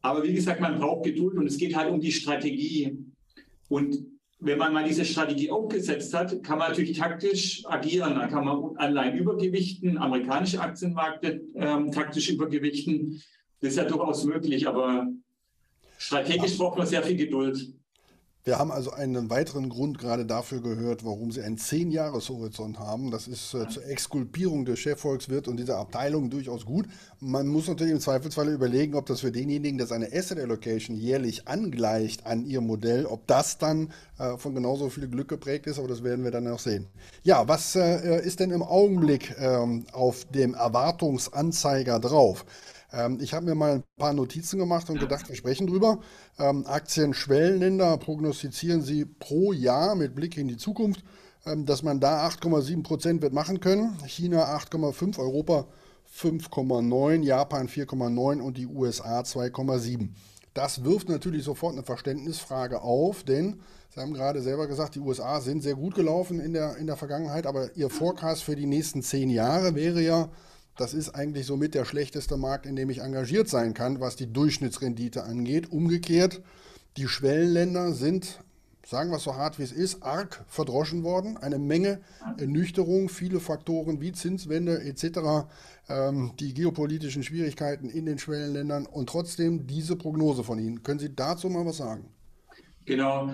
Aber 0.00 0.22
wie 0.24 0.34
gesagt, 0.34 0.60
man 0.60 0.78
braucht 0.78 1.04
Geduld 1.04 1.36
und 1.36 1.46
es 1.46 1.56
geht 1.56 1.76
halt 1.76 1.90
um 1.90 2.00
die 2.00 2.12
Strategie. 2.12 2.98
Und 3.68 4.04
wenn 4.40 4.58
man 4.58 4.72
mal 4.72 4.84
diese 4.84 5.04
Strategie 5.04 5.50
aufgesetzt 5.50 6.12
hat, 6.12 6.42
kann 6.42 6.58
man 6.58 6.70
natürlich 6.70 6.98
taktisch 6.98 7.62
agieren. 7.66 8.16
Da 8.16 8.26
kann 8.26 8.44
man 8.44 8.76
Anleihen 8.76 9.16
übergewichten, 9.16 9.98
amerikanische 9.98 10.60
Aktienmärkte 10.60 11.42
ähm, 11.54 11.92
taktisch 11.92 12.28
übergewichten. 12.30 13.22
Das 13.60 13.70
ist 13.70 13.76
ja 13.76 13.84
durchaus 13.84 14.24
möglich, 14.24 14.66
aber 14.66 15.06
strategisch 15.96 16.58
braucht 16.58 16.78
man 16.78 16.86
sehr 16.88 17.04
viel 17.04 17.16
Geduld. 17.16 17.72
Wir 18.44 18.58
haben 18.58 18.72
also 18.72 18.90
einen 18.90 19.30
weiteren 19.30 19.68
Grund 19.68 20.00
gerade 20.00 20.26
dafür 20.26 20.60
gehört, 20.60 21.04
warum 21.04 21.30
Sie 21.30 21.42
einen 21.42 21.58
Zehn-Jahres-Horizont 21.58 22.80
haben. 22.80 23.12
Das 23.12 23.28
ist 23.28 23.54
äh, 23.54 23.68
zur 23.68 23.86
Exkulpierung 23.86 24.64
des 24.64 24.80
Chefvolkswirts 24.80 25.46
und 25.46 25.58
dieser 25.58 25.78
Abteilung 25.78 26.28
durchaus 26.28 26.66
gut. 26.66 26.86
Man 27.20 27.46
muss 27.46 27.68
natürlich 27.68 27.92
im 27.92 28.00
Zweifelsfall 28.00 28.48
überlegen, 28.48 28.96
ob 28.96 29.06
das 29.06 29.20
für 29.20 29.30
denjenigen, 29.30 29.78
der 29.78 29.86
seine 29.86 30.12
Asset 30.12 30.40
Allocation 30.40 30.96
jährlich 30.96 31.46
angleicht 31.46 32.26
an 32.26 32.44
Ihr 32.44 32.60
Modell, 32.60 33.06
ob 33.06 33.28
das 33.28 33.58
dann 33.58 33.92
äh, 34.18 34.36
von 34.36 34.56
genauso 34.56 34.90
viel 34.90 35.06
Glück 35.06 35.28
geprägt 35.28 35.68
ist, 35.68 35.78
aber 35.78 35.86
das 35.86 36.02
werden 36.02 36.24
wir 36.24 36.32
dann 36.32 36.48
auch 36.48 36.58
sehen. 36.58 36.88
Ja, 37.22 37.46
was 37.46 37.76
äh, 37.76 38.26
ist 38.26 38.40
denn 38.40 38.50
im 38.50 38.64
Augenblick 38.64 39.36
ähm, 39.38 39.84
auf 39.92 40.24
dem 40.24 40.54
Erwartungsanzeiger 40.54 42.00
drauf? 42.00 42.44
Ähm, 42.92 43.18
ich 43.20 43.34
habe 43.34 43.46
mir 43.46 43.54
mal 43.54 43.76
ein 43.76 43.84
paar 43.96 44.12
Notizen 44.12 44.58
gemacht 44.58 44.90
und 44.90 45.00
gedacht, 45.00 45.28
wir 45.28 45.36
sprechen 45.36 45.66
drüber. 45.66 46.00
Ähm, 46.38 46.66
Aktien-Schwellenländer 46.66 47.96
prognostizieren 47.98 48.82
Sie 48.82 49.04
pro 49.04 49.52
Jahr 49.52 49.94
mit 49.94 50.14
Blick 50.14 50.36
in 50.36 50.48
die 50.48 50.56
Zukunft, 50.56 51.02
ähm, 51.46 51.66
dass 51.66 51.82
man 51.82 52.00
da 52.00 52.26
8,7 52.26 52.82
Prozent 52.82 53.22
wird 53.22 53.32
machen 53.32 53.60
können. 53.60 53.96
China 54.06 54.56
8,5, 54.56 55.18
Europa 55.18 55.66
5,9, 56.14 57.22
Japan 57.22 57.68
4,9 57.68 58.40
und 58.40 58.58
die 58.58 58.66
USA 58.66 59.20
2,7. 59.20 60.10
Das 60.54 60.84
wirft 60.84 61.08
natürlich 61.08 61.44
sofort 61.44 61.72
eine 61.72 61.82
Verständnisfrage 61.82 62.82
auf, 62.82 63.22
denn 63.24 63.60
Sie 63.94 64.00
haben 64.00 64.14
gerade 64.14 64.40
selber 64.40 64.66
gesagt, 64.66 64.94
die 64.94 65.00
USA 65.00 65.40
sind 65.42 65.62
sehr 65.62 65.74
gut 65.74 65.94
gelaufen 65.94 66.40
in 66.40 66.54
der, 66.54 66.76
in 66.76 66.86
der 66.86 66.96
Vergangenheit, 66.96 67.46
aber 67.46 67.76
Ihr 67.76 67.90
Forecast 67.90 68.42
für 68.42 68.56
die 68.56 68.66
nächsten 68.66 69.02
zehn 69.02 69.28
Jahre 69.28 69.74
wäre 69.74 70.00
ja 70.00 70.30
das 70.76 70.94
ist 70.94 71.10
eigentlich 71.10 71.46
somit 71.46 71.74
der 71.74 71.84
schlechteste 71.84 72.36
Markt, 72.36 72.66
in 72.66 72.76
dem 72.76 72.90
ich 72.90 72.98
engagiert 72.98 73.48
sein 73.48 73.74
kann, 73.74 74.00
was 74.00 74.16
die 74.16 74.32
Durchschnittsrendite 74.32 75.24
angeht. 75.24 75.70
Umgekehrt, 75.70 76.40
die 76.96 77.08
Schwellenländer 77.08 77.92
sind, 77.92 78.40
sagen 78.86 79.10
wir 79.10 79.16
es 79.16 79.24
so 79.24 79.36
hart 79.36 79.58
wie 79.58 79.62
es 79.62 79.72
ist, 79.72 80.02
arg 80.02 80.44
verdroschen 80.48 81.02
worden. 81.02 81.36
Eine 81.36 81.58
Menge 81.58 82.00
Ernüchterung, 82.38 83.08
viele 83.08 83.40
Faktoren 83.40 84.00
wie 84.00 84.12
Zinswende 84.12 84.82
etc., 84.82 85.46
ähm, 85.88 86.32
die 86.40 86.54
geopolitischen 86.54 87.22
Schwierigkeiten 87.22 87.88
in 87.88 88.06
den 88.06 88.18
Schwellenländern 88.18 88.86
und 88.86 89.08
trotzdem 89.08 89.66
diese 89.66 89.96
Prognose 89.96 90.42
von 90.42 90.58
Ihnen. 90.58 90.82
Können 90.82 91.00
Sie 91.00 91.14
dazu 91.14 91.48
mal 91.48 91.66
was 91.66 91.78
sagen? 91.78 92.06
Genau. 92.86 93.32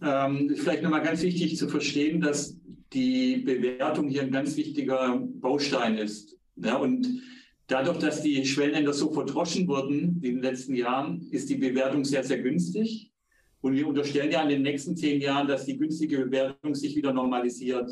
Ähm, 0.00 0.54
vielleicht 0.56 0.82
nochmal 0.82 1.02
ganz 1.02 1.22
wichtig 1.22 1.56
zu 1.56 1.68
verstehen, 1.68 2.20
dass 2.20 2.54
die 2.92 3.38
Bewertung 3.38 4.08
hier 4.08 4.22
ein 4.22 4.30
ganz 4.30 4.56
wichtiger 4.56 5.18
Baustein 5.40 5.98
ist. 5.98 6.37
Ja, 6.62 6.76
und 6.76 7.06
dadurch, 7.66 7.98
dass 7.98 8.22
die 8.22 8.44
Schwellenländer 8.44 8.92
so 8.92 9.12
verdroschen 9.12 9.68
wurden 9.68 10.20
in 10.22 10.34
den 10.34 10.42
letzten 10.42 10.74
Jahren, 10.74 11.28
ist 11.30 11.48
die 11.48 11.56
Bewertung 11.56 12.04
sehr, 12.04 12.24
sehr 12.24 12.38
günstig. 12.38 13.12
Und 13.60 13.74
wir 13.74 13.86
unterstellen 13.86 14.30
ja 14.30 14.42
in 14.42 14.48
den 14.48 14.62
nächsten 14.62 14.96
zehn 14.96 15.20
Jahren, 15.20 15.48
dass 15.48 15.64
die 15.66 15.76
günstige 15.76 16.18
Bewertung 16.18 16.74
sich 16.74 16.94
wieder 16.96 17.12
normalisiert. 17.12 17.90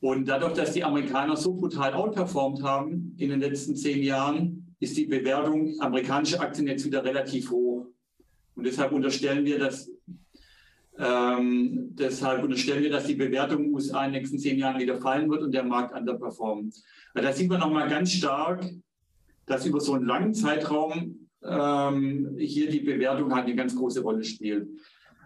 Und 0.00 0.26
dadurch, 0.26 0.54
dass 0.54 0.72
die 0.72 0.84
Amerikaner 0.84 1.36
so 1.36 1.54
brutal 1.54 1.92
outperformt 1.94 2.62
haben 2.62 3.14
in 3.18 3.30
den 3.30 3.40
letzten 3.40 3.76
zehn 3.76 4.02
Jahren, 4.02 4.74
ist 4.80 4.96
die 4.96 5.06
Bewertung 5.06 5.74
amerikanischer 5.80 6.40
Aktien 6.40 6.68
jetzt 6.68 6.84
wieder 6.84 7.04
relativ 7.04 7.50
hoch. 7.50 7.86
Und 8.54 8.64
deshalb 8.64 8.92
unterstellen 8.92 9.44
wir, 9.44 9.58
dass 9.58 9.90
ähm, 10.98 11.90
deshalb 11.94 12.42
unterstellen 12.42 12.82
wir, 12.82 12.90
dass 12.90 13.06
die 13.06 13.14
Bewertung 13.14 13.58
in 13.58 13.64
den 13.66 13.74
USA 13.74 14.04
in 14.04 14.12
den 14.12 14.20
nächsten 14.20 14.38
zehn 14.38 14.58
Jahren 14.58 14.80
wieder 14.80 14.96
fallen 14.96 15.30
wird 15.30 15.42
und 15.42 15.52
der 15.52 15.62
Markt 15.62 15.94
underperformt. 15.94 16.74
Weil 17.14 17.22
da 17.22 17.32
sieht 17.32 17.48
man 17.48 17.60
nochmal 17.60 17.88
ganz 17.88 18.12
stark, 18.12 18.64
dass 19.46 19.64
über 19.64 19.80
so 19.80 19.94
einen 19.94 20.06
langen 20.06 20.34
Zeitraum 20.34 21.28
ähm, 21.42 22.34
hier 22.38 22.68
die 22.68 22.80
Bewertung 22.80 23.32
halt 23.32 23.46
eine 23.46 23.54
ganz 23.54 23.76
große 23.76 24.02
Rolle 24.02 24.24
spielt. 24.24 24.68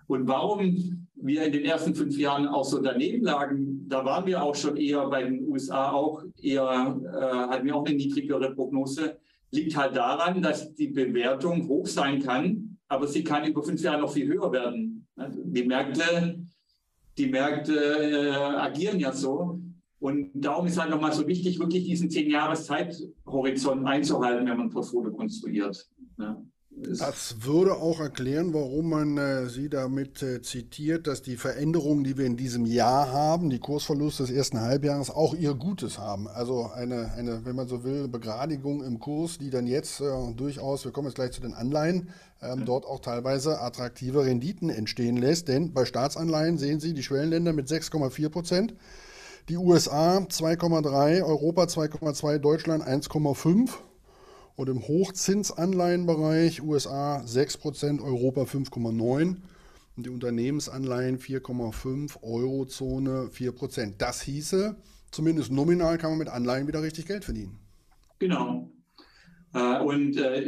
Und 0.07 0.29
warum 0.29 1.09
wir 1.15 1.45
in 1.45 1.53
den 1.53 1.65
ersten 1.65 1.95
fünf 1.95 2.19
Jahren 2.19 2.47
auch 2.47 2.65
so 2.65 2.83
daneben 2.83 3.25
lagen, 3.25 3.89
da 3.89 4.05
waren 4.05 4.27
wir 4.27 4.43
auch 4.43 4.55
schon 4.55 4.77
eher 4.77 5.07
bei 5.07 5.23
den 5.23 5.49
USA 5.49 5.91
auch 5.91 6.23
eher, 6.41 7.01
äh, 7.03 7.51
hatten 7.51 7.65
wir 7.65 7.77
auch 7.77 7.87
eine 7.87 7.97
niedrigere 7.97 8.55
Prognose, 8.55 9.17
liegt 9.53 9.77
halt 9.77 9.97
daran, 9.97 10.43
dass 10.43 10.75
die 10.75 10.89
Bewertung 10.89 11.67
hoch 11.69 11.87
sein 11.87 12.23
kann, 12.23 12.77
aber 12.89 13.07
sie 13.07 13.25
kann 13.25 13.47
über 13.47 13.63
fünf 13.63 13.81
Jahre 13.81 14.01
noch 14.01 14.13
viel 14.13 14.27
höher 14.27 14.53
werden. 14.53 14.92
Die 15.53 15.65
Märkte, 15.65 16.43
die 17.19 17.27
Märkte 17.27 17.75
äh, 17.75 18.31
agieren 18.35 18.99
ja 18.99 19.13
so. 19.13 19.61
Und 20.01 20.31
darum 20.35 20.67
ist 20.67 20.81
halt 20.81 20.91
nochmal 20.91 21.13
so 21.13 21.29
wichtig, 21.29 21.59
wirklich 21.59 21.85
diesen 21.85 22.11
zehn 22.11 22.31
Jahres 22.31 22.65
Zeithorizont 22.65 23.87
einzuhalten, 23.87 24.47
wenn 24.49 24.57
man 24.57 24.67
ein 24.69 24.71
Portfolio 24.71 25.13
konstruiert. 25.13 25.89
Ja. 26.19 26.43
Das 26.75 27.37
würde 27.43 27.77
auch 27.77 28.01
erklären, 28.01 28.55
warum 28.55 28.89
man 28.89 29.19
äh, 29.19 29.49
Sie 29.49 29.69
damit 29.69 30.23
äh, 30.23 30.41
zitiert, 30.41 31.07
dass 31.07 31.21
die 31.21 31.37
Veränderungen, 31.37 32.03
die 32.03 32.17
wir 32.17 32.25
in 32.25 32.39
diesem 32.39 32.65
Jahr 32.65 33.13
haben, 33.13 33.51
die 33.51 33.59
Kursverluste 33.59 34.23
des 34.23 34.33
ersten 34.33 34.61
Halbjahres, 34.61 35.11
auch 35.11 35.35
ihr 35.35 35.55
Gutes 35.55 35.99
haben. 35.99 36.29
Also 36.29 36.71
eine, 36.75 37.13
eine 37.13 37.45
wenn 37.45 37.57
man 37.57 37.69
so 37.69 37.85
will, 37.85 38.09
Begradigung 38.09 38.83
im 38.83 38.99
Kurs, 39.01 39.37
die 39.37 39.51
dann 39.51 39.67
jetzt 39.67 40.01
äh, 40.01 40.33
durchaus, 40.35 40.85
wir 40.85 40.93
kommen 40.93 41.09
jetzt 41.09 41.17
gleich 41.17 41.33
zu 41.33 41.43
den 41.43 41.53
Anleihen, 41.53 42.09
ähm, 42.41 42.65
dort 42.65 42.87
auch 42.87 43.01
teilweise 43.01 43.61
attraktive 43.61 44.25
Renditen 44.25 44.71
entstehen 44.71 45.19
lässt. 45.19 45.49
Denn 45.49 45.75
bei 45.75 45.85
Staatsanleihen 45.85 46.57
sehen 46.57 46.81
Sie 46.81 46.95
die 46.95 47.03
Schwellenländer 47.03 47.53
mit 47.53 47.69
6,4 47.69 48.31
Prozent, 48.31 48.75
die 49.51 49.59
USA 49.59 50.19
2,3, 50.19 51.23
Europa 51.23 51.65
2,2, 51.65 52.39
Deutschland 52.39 52.83
1,5 52.83 53.71
und 54.57 54.69
im 54.69 54.87
Hochzinsanleihenbereich 54.87 56.63
USA 56.63 57.21
6%, 57.21 58.03
Europa 58.03 58.43
5,9% 58.43 59.37
und 59.97 60.07
die 60.07 60.11
Unternehmensanleihen 60.11 61.19
4,5%, 61.19 62.23
Eurozone 62.23 63.31
4%. 63.33 63.95
Das 63.99 64.23
hieße, 64.23 64.77
zumindest 65.11 65.53
nominal 65.53 65.99
kann 65.99 66.11
man 66.11 66.19
mit 66.19 66.29
Anleihen 66.29 66.67
wieder 66.67 66.83
richtig 66.83 67.07
Geld 67.07 67.25
verdienen. 67.25 67.59
Genau. 68.19 68.71
Äh, 69.55 69.81
und 69.81 70.17
äh, 70.17 70.41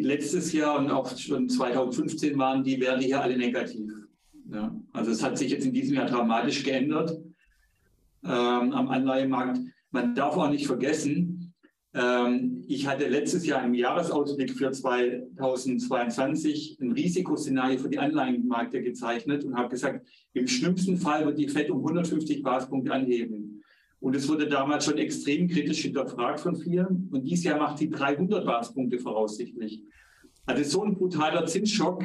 letztes 0.00 0.52
Jahr 0.52 0.78
und 0.78 0.90
auch 0.90 1.16
schon 1.16 1.48
2015 1.48 2.38
waren 2.38 2.62
die 2.62 2.80
Werte 2.80 3.04
hier 3.04 3.20
alle 3.20 3.36
negativ. 3.36 3.90
Also 4.92 5.12
es 5.12 5.22
hat 5.22 5.38
sich 5.38 5.52
jetzt 5.52 5.64
in 5.64 5.72
diesem 5.72 5.94
Jahr 5.94 6.06
dramatisch 6.06 6.64
geändert 6.64 7.16
ähm, 8.24 8.72
am 8.72 8.88
Anleihemarkt. 8.88 9.60
Man 9.92 10.14
darf 10.16 10.36
auch 10.36 10.50
nicht 10.50 10.66
vergessen, 10.66 11.39
ähm, 11.92 12.62
ich 12.68 12.86
hatte 12.86 13.08
letztes 13.08 13.44
Jahr 13.46 13.64
im 13.64 13.74
Jahresausblick 13.74 14.52
für 14.52 14.70
2022 14.70 16.78
ein 16.80 16.92
Risikoszenario 16.92 17.78
für 17.78 17.88
die 17.88 17.98
Anleihenmärkte 17.98 18.80
gezeichnet 18.80 19.44
und 19.44 19.56
habe 19.56 19.70
gesagt, 19.70 20.06
im 20.32 20.46
schlimmsten 20.46 20.96
Fall 20.96 21.26
wird 21.26 21.38
die 21.38 21.48
FED 21.48 21.70
um 21.70 21.78
150 21.78 22.42
Basispunkte 22.42 22.92
anheben. 22.92 23.64
Und 23.98 24.14
es 24.16 24.28
wurde 24.28 24.48
damals 24.48 24.84
schon 24.86 24.98
extrem 24.98 25.48
kritisch 25.48 25.82
hinterfragt 25.82 26.40
von 26.40 26.56
vielen. 26.56 27.08
Und 27.10 27.24
dieses 27.24 27.44
Jahr 27.44 27.58
macht 27.58 27.78
sie 27.78 27.90
300 27.90 28.46
Basispunkte 28.46 28.98
voraussichtlich. 28.98 29.82
Also 30.46 30.64
so 30.64 30.84
ein 30.84 30.94
brutaler 30.94 31.44
Zinsschock, 31.46 32.04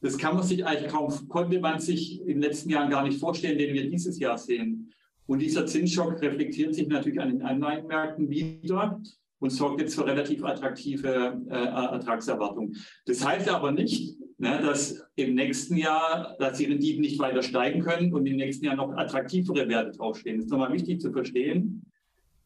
das 0.00 0.18
kann 0.18 0.34
man 0.34 0.44
sich 0.44 0.64
eigentlich 0.64 0.92
kaum, 0.92 1.12
konnte 1.28 1.60
man 1.60 1.80
sich 1.80 2.20
in 2.20 2.26
den 2.26 2.42
letzten 2.42 2.70
Jahren 2.70 2.90
gar 2.90 3.04
nicht 3.04 3.20
vorstellen, 3.20 3.58
den 3.58 3.74
wir 3.74 3.88
dieses 3.88 4.18
Jahr 4.18 4.38
sehen. 4.38 4.92
Und 5.28 5.40
dieser 5.40 5.66
Zinsschock 5.66 6.22
reflektiert 6.22 6.74
sich 6.74 6.88
natürlich 6.88 7.20
an 7.20 7.28
den 7.28 7.42
Anleihenmärkten 7.42 8.30
wieder 8.30 8.98
und 9.40 9.50
sorgt 9.50 9.82
jetzt 9.82 9.94
für 9.94 10.06
relativ 10.06 10.42
attraktive 10.42 11.42
äh, 11.50 11.54
Ertragserwartungen. 11.54 12.74
Das 13.04 13.24
heißt 13.24 13.46
aber 13.50 13.70
nicht, 13.70 14.18
ne, 14.38 14.58
dass 14.62 15.04
im 15.16 15.34
nächsten 15.34 15.76
Jahr, 15.76 16.34
dass 16.38 16.56
die 16.56 16.64
Renditen 16.64 17.02
nicht 17.02 17.18
weiter 17.18 17.42
steigen 17.42 17.82
können 17.82 18.14
und 18.14 18.24
im 18.24 18.36
nächsten 18.36 18.64
Jahr 18.64 18.76
noch 18.76 18.96
attraktivere 18.96 19.68
Werte 19.68 19.98
draufstehen. 19.98 20.38
Das 20.38 20.46
ist 20.46 20.50
nochmal 20.50 20.72
wichtig 20.72 21.02
zu 21.02 21.12
verstehen. 21.12 21.84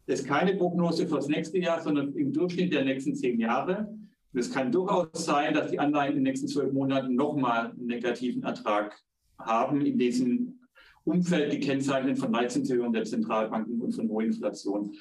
Das 0.06 0.20
ist 0.20 0.26
keine 0.26 0.56
Prognose 0.56 1.06
für 1.06 1.14
das 1.14 1.28
nächste 1.28 1.58
Jahr, 1.58 1.80
sondern 1.80 2.12
im 2.14 2.32
Durchschnitt 2.32 2.72
der 2.72 2.84
nächsten 2.84 3.14
zehn 3.14 3.38
Jahre. 3.38 3.96
Und 4.32 4.40
es 4.40 4.52
kann 4.52 4.72
durchaus 4.72 5.24
sein, 5.24 5.54
dass 5.54 5.70
die 5.70 5.78
Anleihen 5.78 6.14
in 6.14 6.18
den 6.18 6.24
nächsten 6.24 6.48
zwölf 6.48 6.72
Monaten 6.72 7.14
nochmal 7.14 7.70
einen 7.70 7.86
negativen 7.86 8.42
Ertrag 8.42 9.00
haben 9.38 9.86
in 9.86 9.96
diesem 9.96 10.58
Umfeld 11.04 11.50
gekennzeichnet 11.50 12.18
von 12.18 12.32
Leitzinserhöhungen 12.32 12.92
der 12.92 13.04
Zentralbanken 13.04 13.80
und 13.80 13.92
von 13.92 14.08
hoher 14.08 14.24
Inflation. 14.24 14.92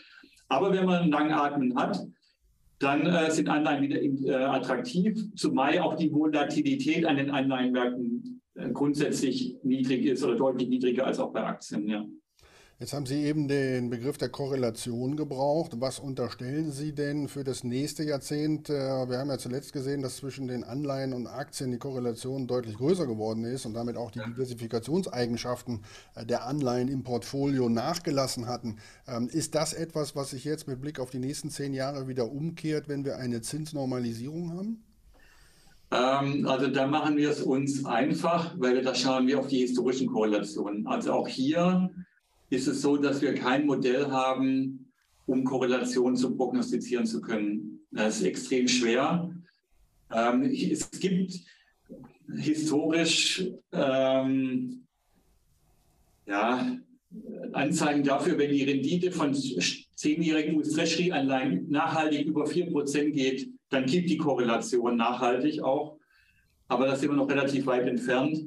Aber 0.47 0.73
wenn 0.73 0.85
man 0.85 1.03
einen 1.03 1.11
langen 1.11 1.31
Atmen 1.31 1.75
hat, 1.75 2.05
dann 2.79 3.05
äh, 3.05 3.29
sind 3.31 3.47
Anleihen 3.47 3.83
wieder 3.83 4.01
äh, 4.01 4.43
attraktiv, 4.43 5.17
zumal 5.35 5.77
auch 5.79 5.95
die 5.95 6.11
Volatilität 6.11 7.05
an 7.05 7.17
den 7.17 7.29
Anleihenmärkten 7.29 8.41
äh, 8.55 8.69
grundsätzlich 8.71 9.55
niedrig 9.63 10.05
ist 10.05 10.23
oder 10.23 10.35
deutlich 10.35 10.67
niedriger 10.67 11.05
als 11.05 11.19
auch 11.19 11.31
bei 11.31 11.43
Aktien. 11.43 11.87
Ja. 11.87 12.05
Jetzt 12.81 12.93
haben 12.93 13.05
Sie 13.05 13.25
eben 13.25 13.47
den 13.47 13.91
Begriff 13.91 14.17
der 14.17 14.29
Korrelation 14.29 15.15
gebraucht. 15.15 15.73
Was 15.75 15.99
unterstellen 15.99 16.71
Sie 16.71 16.95
denn 16.95 17.27
für 17.27 17.43
das 17.43 17.63
nächste 17.63 18.03
Jahrzehnt? 18.03 18.71
Äh, 18.71 18.73
wir 18.73 19.19
haben 19.19 19.29
ja 19.29 19.37
zuletzt 19.37 19.71
gesehen, 19.71 20.01
dass 20.01 20.15
zwischen 20.15 20.47
den 20.47 20.63
Anleihen 20.63 21.13
und 21.13 21.27
Aktien 21.27 21.69
die 21.71 21.77
Korrelation 21.77 22.47
deutlich 22.47 22.77
größer 22.77 23.05
geworden 23.05 23.43
ist 23.43 23.67
und 23.67 23.75
damit 23.75 23.97
auch 23.97 24.09
die 24.09 24.21
Diversifikationseigenschaften 24.21 25.81
äh, 26.15 26.25
der 26.25 26.47
Anleihen 26.47 26.87
im 26.87 27.03
Portfolio 27.03 27.69
nachgelassen 27.69 28.47
hatten. 28.47 28.79
Ähm, 29.07 29.29
ist 29.31 29.53
das 29.53 29.73
etwas, 29.73 30.15
was 30.15 30.31
sich 30.31 30.43
jetzt 30.43 30.67
mit 30.67 30.81
Blick 30.81 30.99
auf 30.99 31.11
die 31.11 31.19
nächsten 31.19 31.51
zehn 31.51 31.75
Jahre 31.75 32.07
wieder 32.07 32.31
umkehrt, 32.31 32.89
wenn 32.89 33.05
wir 33.05 33.17
eine 33.17 33.41
Zinsnormalisierung 33.41 34.57
haben? 34.57 34.83
Ähm, 35.91 36.47
also 36.47 36.65
da 36.65 36.87
machen 36.87 37.15
wir 37.15 37.29
es 37.29 37.43
uns 37.43 37.85
einfach, 37.85 38.55
weil 38.57 38.81
da 38.81 38.95
schauen 38.95 39.27
wir 39.27 39.37
auf 39.37 39.45
die 39.45 39.59
historischen 39.59 40.07
Korrelationen. 40.07 40.87
Also 40.87 41.13
auch 41.13 41.27
hier 41.27 41.91
ist 42.51 42.67
es 42.67 42.81
so, 42.81 42.97
dass 42.97 43.21
wir 43.21 43.33
kein 43.33 43.65
Modell 43.65 44.07
haben, 44.11 44.91
um 45.25 45.43
Korrelationen 45.43 46.17
zu 46.17 46.35
prognostizieren 46.35 47.05
zu 47.05 47.21
können. 47.21 47.79
Das 47.91 48.17
ist 48.17 48.23
extrem 48.23 48.67
schwer. 48.67 49.33
Ähm, 50.13 50.43
es 50.43 50.89
gibt 50.91 51.39
historisch 52.35 53.47
ähm, 53.71 54.83
ja, 56.25 56.77
Anzeigen 57.53 58.03
dafür, 58.03 58.37
wenn 58.37 58.51
die 58.51 58.63
Rendite 58.63 59.11
von 59.11 59.33
zehnjährigen 59.33 60.57
US-Treasury-Anleihen 60.57 61.69
nachhaltig 61.69 62.27
über 62.27 62.45
4% 62.45 63.11
geht, 63.11 63.49
dann 63.69 63.85
gibt 63.85 64.09
die 64.09 64.17
Korrelation 64.17 64.97
nachhaltig 64.97 65.61
auch. 65.61 65.97
Aber 66.67 66.85
da 66.87 66.95
sind 66.95 67.11
wir 67.11 67.15
noch 67.15 67.29
relativ 67.29 67.65
weit 67.65 67.87
entfernt. 67.87 68.37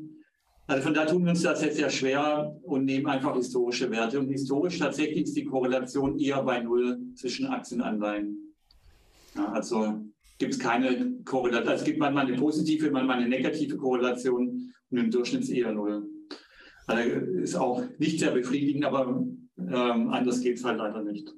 Also 0.66 0.83
von 0.83 0.94
da 0.94 1.04
tun 1.04 1.25
wir 1.25 1.30
uns 1.30 1.42
das 1.42 1.62
jetzt 1.62 1.76
sehr 1.76 1.90
schwer 1.90 2.56
und 2.62 2.87
nehmen 2.87 3.06
einfach 3.06 3.37
historische 3.37 3.90
Werte. 3.90 4.18
Und 4.18 4.28
historisch 4.28 4.78
tatsächlich 4.78 5.25
ist 5.25 5.37
die 5.37 5.44
Korrelation 5.44 6.18
eher 6.18 6.42
bei 6.42 6.61
Null 6.61 6.99
zwischen 7.14 7.47
Aktien 7.47 7.80
und 7.80 7.87
Anleihen. 7.87 8.54
Ja, 9.35 9.52
also 9.52 10.00
gibt 10.38 10.54
es 10.54 10.59
keine 10.59 11.21
Korrelation. 11.25 11.68
Also 11.68 11.83
es 11.83 11.85
gibt 11.85 11.99
manchmal 11.99 12.26
eine 12.26 12.37
positive, 12.37 12.90
manchmal 12.90 13.18
eine 13.18 13.28
negative 13.28 13.76
Korrelation 13.76 14.73
und 14.90 14.99
im 14.99 15.11
Durchschnitt 15.11 15.49
eher 15.50 15.73
Null. 15.73 16.09
Also 16.87 17.11
ist 17.11 17.56
auch 17.56 17.83
nicht 17.99 18.21
sehr 18.21 18.30
befriedigend, 18.30 18.85
aber 18.85 19.26
ähm, 19.59 20.09
anders 20.11 20.40
geht 20.40 20.56
es 20.56 20.64
halt 20.64 20.78
leider 20.78 21.02
nicht. 21.02 21.30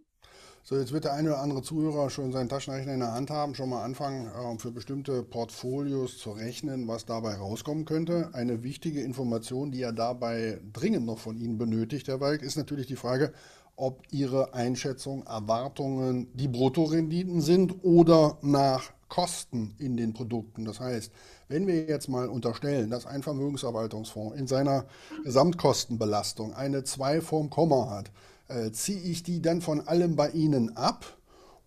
So, 0.69 0.77
jetzt 0.77 0.91
wird 0.91 1.05
der 1.05 1.13
eine 1.13 1.29
oder 1.29 1.43
andere 1.43 1.63
Zuhörer 1.63 2.11
schon 2.11 2.33
seinen 2.33 2.49
Taschenrechner 2.49 2.93
in 2.93 2.99
der 2.99 3.13
Hand 3.13 3.31
haben, 3.31 3.55
schon 3.55 3.69
mal 3.69 3.85
anfangen, 3.85 4.27
äh, 4.27 4.59
für 4.59 4.73
bestimmte 4.73 5.23
Portfolios 5.23 6.19
zu 6.19 6.33
rechnen, 6.33 6.89
was 6.89 7.07
dabei 7.07 7.37
rauskommen 7.37 7.85
könnte. 7.85 8.31
Eine 8.33 8.65
wichtige 8.65 9.01
Information, 9.01 9.71
die 9.71 9.83
er 9.83 9.93
dabei 9.93 10.59
dringend 10.73 11.07
noch 11.07 11.21
von 11.21 11.39
Ihnen 11.39 11.57
benötigt, 11.57 12.09
Herr 12.09 12.21
Walk, 12.21 12.43
ist 12.43 12.57
natürlich 12.57 12.89
die 12.89 12.97
Frage, 12.97 13.33
ob 13.77 14.03
Ihre 14.11 14.55
Einschätzung, 14.55 15.25
Erwartungen 15.25 16.33
die 16.35 16.49
Bruttorenditen 16.49 17.43
sind 17.43 17.85
oder 17.85 18.37
nach 18.43 18.91
Kosten 19.09 19.77
in 19.79 19.97
den 19.97 20.15
Produkten. 20.15 20.65
Das 20.65 20.81
heißt, 20.81 21.13
wenn 21.47 21.69
wir 21.69 21.85
jetzt 21.85 22.09
mal 22.09 22.29
unterstellen, 22.29 22.91
dass 22.91 23.07
ein 23.07 23.23
Vermögensverwaltungsfonds 23.23 24.37
in 24.37 24.49
seiner 24.49 24.87
Gesamtkostenbelastung 25.23 26.55
eine 26.55 26.83
2 26.83 27.21
vorm 27.21 27.51
Komma 27.51 27.89
hat, 27.89 28.11
äh, 28.49 28.71
ziehe 28.73 29.01
ich 29.01 29.23
die 29.23 29.43
dann 29.43 29.61
von 29.61 29.81
allem 29.87 30.17
bei 30.17 30.31
Ihnen 30.31 30.77
ab 30.77 31.19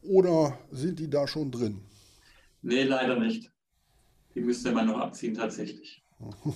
oder 0.02 0.58
sind 0.72 1.00
die 1.00 1.10
da 1.10 1.28
schon 1.28 1.52
drin? 1.52 1.82
Nee, 2.62 2.84
leider 2.84 3.20
nicht. 3.20 3.52
Die 4.36 4.42
müsste 4.42 4.72
man 4.72 4.88
noch 4.88 5.00
abziehen 5.00 5.34
tatsächlich. 5.34 6.04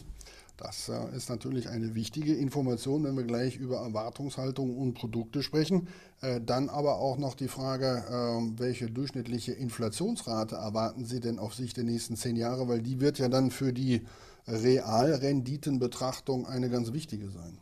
Das 0.56 0.88
äh, 0.88 1.16
ist 1.16 1.30
natürlich 1.30 1.68
eine 1.68 1.96
wichtige 1.96 2.36
Information, 2.36 3.04
wenn 3.04 3.18
wir 3.18 3.24
gleich 3.24 3.58
über 3.58 3.78
Erwartungshaltung 3.78 4.78
und 4.78 4.94
Produkte 4.94 5.42
sprechen. 5.42 5.88
Äh, 6.22 6.42
dann 6.42 6.70
aber 6.70 7.00
auch 7.00 7.18
noch 7.18 7.34
die 7.34 7.48
Frage, 7.48 8.06
ähm, 8.10 8.58
welche 8.60 8.86
durchschnittliche 8.86 9.52
Inflationsrate 9.54 10.56
erwarten 10.56 11.06
Sie 11.06 11.20
denn 11.20 11.40
auf 11.40 11.56
Sicht 11.56 11.78
der 11.78 11.84
nächsten 11.84 12.16
zehn 12.16 12.36
Jahre? 12.36 12.68
Weil 12.68 12.82
die 12.82 13.02
wird 13.02 13.18
ja 13.18 13.30
dann 13.30 13.50
für 13.50 13.74
die 13.74 14.04
Realrenditenbetrachtung 14.48 16.46
eine 16.46 16.70
ganz 16.70 16.94
wichtige 16.94 17.30
sein. 17.30 17.58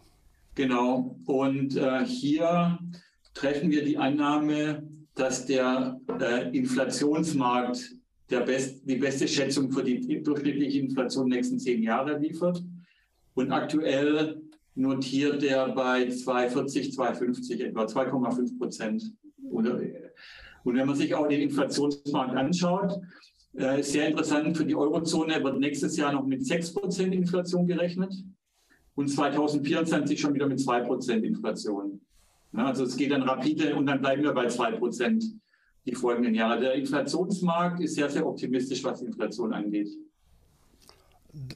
Genau. 0.61 1.17
Und 1.25 1.75
äh, 1.75 2.05
hier 2.05 2.77
treffen 3.33 3.71
wir 3.71 3.83
die 3.83 3.97
Annahme, 3.97 4.87
dass 5.15 5.47
der 5.47 5.99
äh, 6.19 6.55
Inflationsmarkt 6.55 7.95
der 8.29 8.41
best, 8.41 8.87
die 8.87 8.97
beste 8.97 9.27
Schätzung 9.27 9.71
für 9.71 9.83
die 9.83 10.21
durchschnittliche 10.21 10.77
Inflation 10.77 11.31
der 11.31 11.37
nächsten 11.39 11.57
zehn 11.57 11.81
Jahre 11.81 12.19
liefert. 12.19 12.63
Und 13.33 13.51
aktuell 13.51 14.39
notiert 14.75 15.41
er 15.41 15.69
bei 15.69 16.03
2,40, 16.03 16.95
2,50 16.95 17.63
etwa 17.63 17.85
2,5 17.85 18.59
Prozent. 18.59 19.15
Und, 19.41 19.67
und 19.67 20.75
wenn 20.75 20.85
man 20.85 20.95
sich 20.95 21.15
auch 21.15 21.27
den 21.27 21.41
Inflationsmarkt 21.41 22.35
anschaut, 22.37 23.01
äh, 23.55 23.81
sehr 23.81 24.09
interessant, 24.09 24.55
für 24.55 24.65
die 24.65 24.75
Eurozone 24.75 25.43
wird 25.43 25.57
nächstes 25.57 25.97
Jahr 25.97 26.13
noch 26.13 26.27
mit 26.27 26.45
6 26.45 26.75
Prozent 26.75 27.15
Inflation 27.15 27.65
gerechnet 27.65 28.13
und 28.95 29.07
2024 29.07 30.19
schon 30.19 30.33
wieder 30.33 30.47
mit 30.47 30.59
2 30.59 30.81
Prozent 30.81 31.25
Inflation. 31.25 32.01
Ja, 32.53 32.65
also 32.65 32.83
es 32.83 32.97
geht 32.97 33.11
dann 33.11 33.23
rapide 33.23 33.75
und 33.75 33.85
dann 33.85 34.01
bleiben 34.01 34.23
wir 34.23 34.33
bei 34.33 34.47
2 34.47 34.73
Prozent 34.73 35.23
die 35.85 35.95
folgenden 35.95 36.35
Jahre. 36.35 36.59
Der 36.59 36.73
Inflationsmarkt 36.75 37.81
ist 37.81 37.95
sehr, 37.95 38.09
sehr 38.09 38.25
optimistisch, 38.27 38.83
was 38.83 39.01
Inflation 39.01 39.53
angeht. 39.53 39.89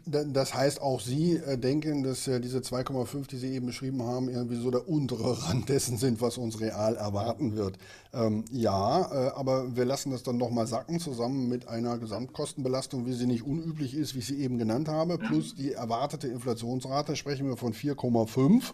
Das 0.06 0.54
heißt, 0.54 0.82
auch 0.82 1.02
Sie 1.02 1.34
äh, 1.34 1.58
denken, 1.58 2.04
dass 2.04 2.28
äh, 2.28 2.40
diese 2.40 2.60
2,5, 2.60 3.28
die 3.28 3.38
Sie 3.38 3.54
eben 3.54 3.66
beschrieben 3.66 4.04
haben, 4.04 4.30
irgendwie 4.30 4.56
so 4.56 4.72
der 4.72 4.88
untere 4.88 5.44
Rand 5.48 5.68
dessen 5.68 5.98
sind, 5.98 6.22
was 6.22 6.38
uns 6.38 6.62
real 6.62 6.96
erwarten 6.96 7.58
wird. 7.58 7.78
Ähm, 8.14 8.46
ja, 8.52 9.02
äh, 9.02 9.32
aber 9.36 9.76
wir 9.76 9.84
lassen 9.84 10.12
das 10.12 10.24
dann 10.24 10.38
nochmal 10.38 10.66
sacken, 10.68 11.00
zusammen 11.00 11.50
mit 11.50 11.68
einer 11.68 11.98
Gesamtkostenbelastung, 11.98 13.06
wie 13.06 13.14
sie 13.14 13.28
nicht 13.28 13.44
unüblich 13.44 13.96
ist, 13.96 14.16
wie 14.16 14.20
ich 14.20 14.28
sie 14.28 14.42
eben 14.42 14.58
genannt 14.58 14.88
habe, 14.88 15.18
plus 15.18 15.56
die 15.56 15.74
erwartete 15.74 16.28
Inflationsrate, 16.30 17.18
sprechen 17.18 17.48
wir 17.48 17.58
von 17.58 17.74
4,5 17.74 18.74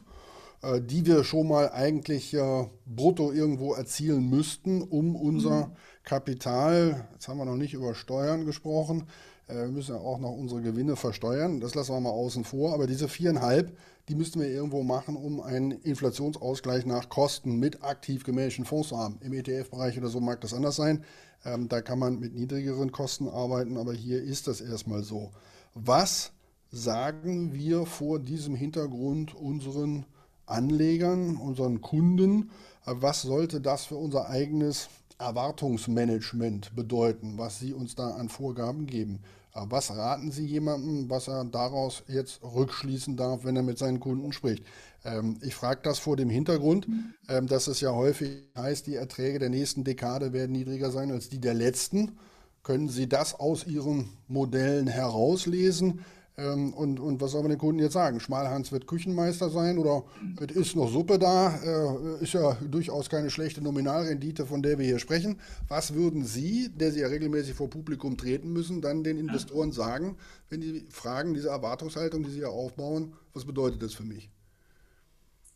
die 0.82 1.08
wir 1.08 1.24
schon 1.24 1.48
mal 1.48 1.72
eigentlich 1.72 2.36
äh, 2.36 2.68
brutto 2.86 3.32
irgendwo 3.32 3.74
erzielen 3.74 4.30
müssten, 4.30 4.84
um 4.84 5.16
unser 5.16 5.70
mhm. 5.70 5.72
Kapital, 6.04 7.08
jetzt 7.14 7.28
haben 7.28 7.40
wir 7.40 7.46
noch 7.46 7.56
nicht 7.56 7.74
über 7.74 7.96
Steuern 7.96 8.46
gesprochen, 8.46 9.08
wir 9.56 9.68
müssen 9.68 9.96
ja 9.96 10.02
auch 10.02 10.20
noch 10.20 10.32
unsere 10.32 10.62
Gewinne 10.62 10.96
versteuern. 10.96 11.60
Das 11.60 11.76
lassen 11.76 11.94
wir 11.94 12.00
mal 12.00 12.10
außen 12.10 12.44
vor. 12.44 12.74
Aber 12.74 12.88
diese 12.88 13.08
viereinhalb, 13.08 13.78
die 14.10 14.16
müssten 14.16 14.40
wir 14.40 14.48
irgendwo 14.48 14.84
machen, 14.84 15.16
um 15.16 15.42
einen 15.42 15.72
Inflationsausgleich 15.72 16.86
nach 16.86 17.10
Kosten 17.10 17.58
mit 17.58 17.84
aktiv 17.84 18.24
gemanagten 18.24 18.66
Fonds 18.66 18.90
zu 18.90 18.98
haben. 18.98 19.18
Im 19.22 19.34
ETF-Bereich 19.34 19.98
oder 19.98 20.10
so 20.10 20.20
mag 20.20 20.42
das 20.42 20.54
anders 20.54 20.76
sein. 20.76 21.04
Ähm, 21.46 21.68
da 21.70 21.82
kann 21.82 22.00
man 22.00 22.20
mit 22.20 22.34
niedrigeren 22.34 22.92
Kosten 22.92 23.28
arbeiten, 23.28 23.78
aber 23.78 23.94
hier 23.94 24.22
ist 24.22 24.48
das 24.48 24.62
erstmal 24.62 25.04
so. 25.04 25.32
Was 25.74 26.32
sagen 26.72 27.54
wir 27.54 27.86
vor 27.86 28.20
diesem 28.20 28.56
Hintergrund 28.56 29.34
unseren 29.34 30.06
Anlegern, 30.46 31.38
unseren 31.38 31.82
Kunden? 31.82 32.52
Äh, 32.86 32.94
was 32.96 33.22
sollte 33.24 33.62
das 33.62 33.86
für 33.86 33.96
unser 33.96 34.30
eigenes 34.30 34.90
Erwartungsmanagement 35.18 36.76
bedeuten, 36.76 37.38
was 37.38 37.60
Sie 37.60 37.74
uns 37.74 37.96
da 37.96 38.12
an 38.12 38.30
Vorgaben 38.30 38.86
geben? 38.88 39.20
Was 39.54 39.92
raten 39.92 40.32
Sie 40.32 40.46
jemandem, 40.46 41.10
was 41.10 41.28
er 41.28 41.44
daraus 41.44 42.04
jetzt 42.08 42.42
rückschließen 42.42 43.18
darf, 43.18 43.44
wenn 43.44 43.58
er 43.58 43.64
mit 43.64 43.78
seinen 43.78 44.00
Kunden 44.00 44.32
spricht? 44.32 44.64
Ähm, 45.04 45.38
ich 45.42 45.56
frage 45.56 45.82
das 45.84 46.00
vor 46.00 46.16
dem 46.16 46.30
Hintergrund, 46.30 46.88
ähm, 47.28 47.48
dass 47.48 47.68
es 47.68 47.82
ja 47.82 47.92
häufig 47.92 48.50
heißt, 48.58 48.88
die 48.88 48.96
Erträge 48.96 49.40
der 49.40 49.50
nächsten 49.50 49.84
Dekade 49.84 50.32
werden 50.32 50.54
niedriger 50.54 50.90
sein 50.90 51.12
als 51.12 51.28
die 51.28 51.42
der 51.42 51.54
letzten. 51.54 52.18
Können 52.64 52.90
Sie 52.90 53.10
das 53.10 53.34
aus 53.34 53.66
Ihren 53.68 54.10
Modellen 54.28 54.88
herauslesen? 54.88 56.06
Ähm, 56.38 56.74
und, 56.74 57.00
und 57.00 57.20
was 57.20 57.32
soll 57.32 57.42
man 57.42 57.52
den 57.52 57.60
Kunden 57.60 57.82
jetzt 57.82 57.94
sagen? 57.94 58.20
Schmalhans 58.20 58.72
wird 58.72 58.88
Küchenmeister 58.88 59.50
sein 59.50 59.78
oder 59.78 60.04
es 60.40 60.56
ist 60.56 60.76
noch 60.76 60.90
Suppe 60.90 61.20
da? 61.20 61.58
Äh, 61.64 62.24
ist 62.24 62.34
ja 62.34 62.58
durchaus 62.70 63.10
keine 63.10 63.30
schlechte 63.30 63.62
Nominalrendite, 63.62 64.46
von 64.46 64.62
der 64.62 64.80
wir 64.80 64.86
hier 64.86 65.00
sprechen. 65.00 65.38
Was 65.68 65.94
würden 65.94 66.24
Sie, 66.24 66.70
der 66.70 66.92
Sie 66.92 67.02
ja 67.02 67.08
regelmäßig 67.08 67.54
vor 67.54 67.70
Publikum 67.70 68.18
treten 68.18 68.54
müssen, 68.54 68.82
dann 68.82 69.04
den 69.04 69.18
Investoren 69.18 69.72
sagen, 69.72 70.18
wenn 70.50 70.62
die 70.62 70.86
fragen, 70.90 71.34
diese 71.34 71.50
Erwartungshaltung, 71.50 72.24
die 72.24 72.32
Sie 72.32 72.42
ja 72.42 72.48
aufbauen, 72.48 73.14
was 73.34 73.46
bedeutet 73.46 73.84
das 73.84 73.94
für 73.94 74.04
mich? 74.04 74.30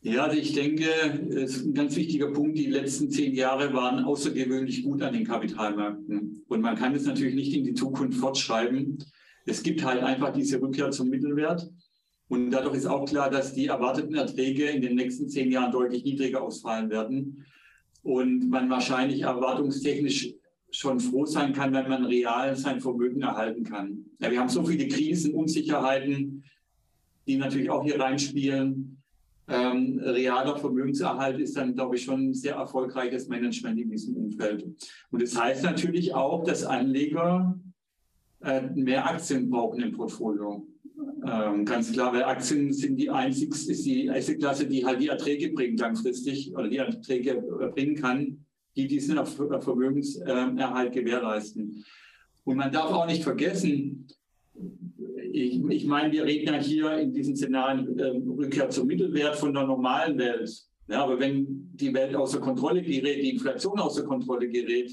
Ja, 0.02 0.26
also 0.26 0.38
ich 0.38 0.54
denke, 0.54 0.86
es 1.32 1.56
ist 1.56 1.66
ein 1.66 1.74
ganz 1.74 1.96
wichtiger 1.96 2.28
Punkt. 2.28 2.60
Die 2.60 2.68
letzten 2.68 3.10
zehn 3.10 3.34
Jahre 3.34 3.74
waren 3.74 4.04
außergewöhnlich 4.04 4.84
gut 4.84 5.02
an 5.02 5.14
den 5.14 5.26
Kapitalmärkten. 5.26 6.44
Und 6.48 6.62
man 6.62 6.76
kann 6.76 6.94
es 6.94 7.06
natürlich 7.06 7.34
nicht 7.34 7.54
in 7.56 7.64
die 7.64 7.74
Zukunft 7.74 8.20
fortschreiben. 8.20 9.00
Es 9.46 9.62
gibt 9.64 9.84
halt 9.84 10.02
einfach 10.02 10.34
diese 10.34 10.62
Rückkehr 10.62 10.92
zum 10.92 11.10
Mittelwert. 11.10 11.72
Und 12.28 12.50
dadurch 12.52 12.78
ist 12.78 12.88
auch 12.88 13.06
klar, 13.06 13.30
dass 13.30 13.54
die 13.54 13.68
erwarteten 13.68 14.16
Erträge 14.16 14.66
in 14.66 14.82
den 14.82 14.96
nächsten 14.96 15.30
zehn 15.30 15.52
Jahren 15.52 15.72
deutlich 15.72 16.04
niedriger 16.04 16.42
ausfallen 16.42 16.90
werden. 16.90 17.46
Und 18.02 18.50
man 18.50 18.70
wahrscheinlich 18.70 19.22
erwartungstechnisch 19.22 20.34
schon 20.72 21.00
froh 21.00 21.26
sein 21.26 21.54
kann, 21.54 21.74
wenn 21.74 21.88
man 21.88 22.06
real 22.06 22.56
sein 22.56 22.82
Vermögen 22.82 23.22
erhalten 23.22 23.64
kann. 23.64 24.06
Ja, 24.20 24.30
wir 24.30 24.40
haben 24.40 24.50
so 24.50 24.64
viele 24.64 24.88
Krisen, 24.88 25.34
Unsicherheiten, 25.34 26.44
die 27.28 27.38
natürlich 27.38 27.70
auch 27.70 27.84
hier 27.84 28.00
reinspielen. 28.00 29.02
Ähm, 29.48 30.00
realer 30.04 30.58
Vermögenserhalt 30.58 31.40
ist 31.40 31.56
dann, 31.56 31.76
glaube 31.76 31.96
ich, 31.96 32.04
schon 32.04 32.30
ein 32.30 32.34
sehr 32.34 32.56
erfolgreiches 32.56 33.28
Management 33.28 33.80
in 33.80 33.92
diesem 33.92 34.16
Umfeld. 34.16 34.66
Und 35.12 35.22
das 35.22 35.40
heißt 35.40 35.64
natürlich 35.64 36.14
auch, 36.14 36.44
dass 36.44 36.64
Anleger 36.64 37.58
mehr 38.40 39.10
Aktien 39.10 39.50
brauchen 39.50 39.82
im 39.82 39.92
Portfolio. 39.92 40.68
Ähm, 41.26 41.66
ganz 41.66 41.92
klar, 41.92 42.14
weil 42.14 42.24
Aktien 42.24 42.72
sind 42.72 42.98
die 42.98 43.10
einzigste, 43.10 43.72
ist 43.72 43.86
die 43.86 44.10
Assetklasse, 44.10 44.68
die 44.68 44.86
halt 44.86 45.02
die 45.02 45.08
Erträge 45.08 45.52
bringt 45.52 45.80
langfristig 45.80 46.54
oder 46.54 46.68
die 46.68 46.78
Erträge 46.78 47.42
bringen 47.74 47.96
kann, 47.96 48.46
die 48.76 48.88
diesen 48.88 49.18
Vermögenserhalt 49.26 50.94
gewährleisten. 50.94 51.84
Und 52.44 52.58
man 52.58 52.72
darf 52.72 52.92
auch 52.92 53.08
nicht 53.08 53.24
vergessen, 53.24 54.08
ich, 55.32 55.62
ich 55.66 55.86
meine, 55.86 56.12
wir 56.14 56.24
reden 56.24 56.54
ja 56.54 56.62
hier 56.62 56.98
in 56.98 57.12
diesen 57.12 57.36
Szenarien 57.36 58.00
äh, 58.00 58.06
Rückkehr 58.06 58.70
zum 58.70 58.88
Mittelwert 58.88 59.36
von 59.36 59.54
der 59.54 59.66
normalen 59.66 60.18
Welt. 60.18 60.50
Ja, 60.88 61.04
aber 61.04 61.20
wenn 61.20 61.72
die 61.74 61.94
Welt 61.94 62.16
außer 62.16 62.40
Kontrolle 62.40 62.82
gerät, 62.82 63.24
die 63.24 63.32
Inflation 63.32 63.80
außer 63.80 64.04
Kontrolle 64.04 64.48
gerät, 64.48 64.92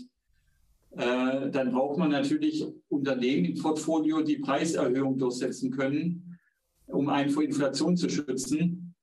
äh, 0.96 1.50
dann 1.50 1.72
braucht 1.72 1.98
man 1.98 2.10
natürlich 2.10 2.64
Unternehmen 2.88 3.46
im 3.46 3.54
Portfolio, 3.54 4.22
die 4.22 4.38
Preiserhöhungen 4.38 5.18
durchsetzen 5.18 5.70
können, 5.70 6.38
um 6.86 7.08
einen 7.08 7.30
vor 7.30 7.42
Inflation 7.42 7.96
zu 7.96 8.08
schützen. 8.08 8.94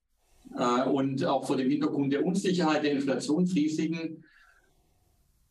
Äh, 0.56 0.84
und 0.90 1.26
auch 1.26 1.48
vor 1.48 1.58
dem 1.58 1.70
Hintergrund 1.70 2.14
der 2.14 2.26
Unsicherheit 2.26 2.84
der 2.84 2.94
Inflationsrisiken 2.94 4.24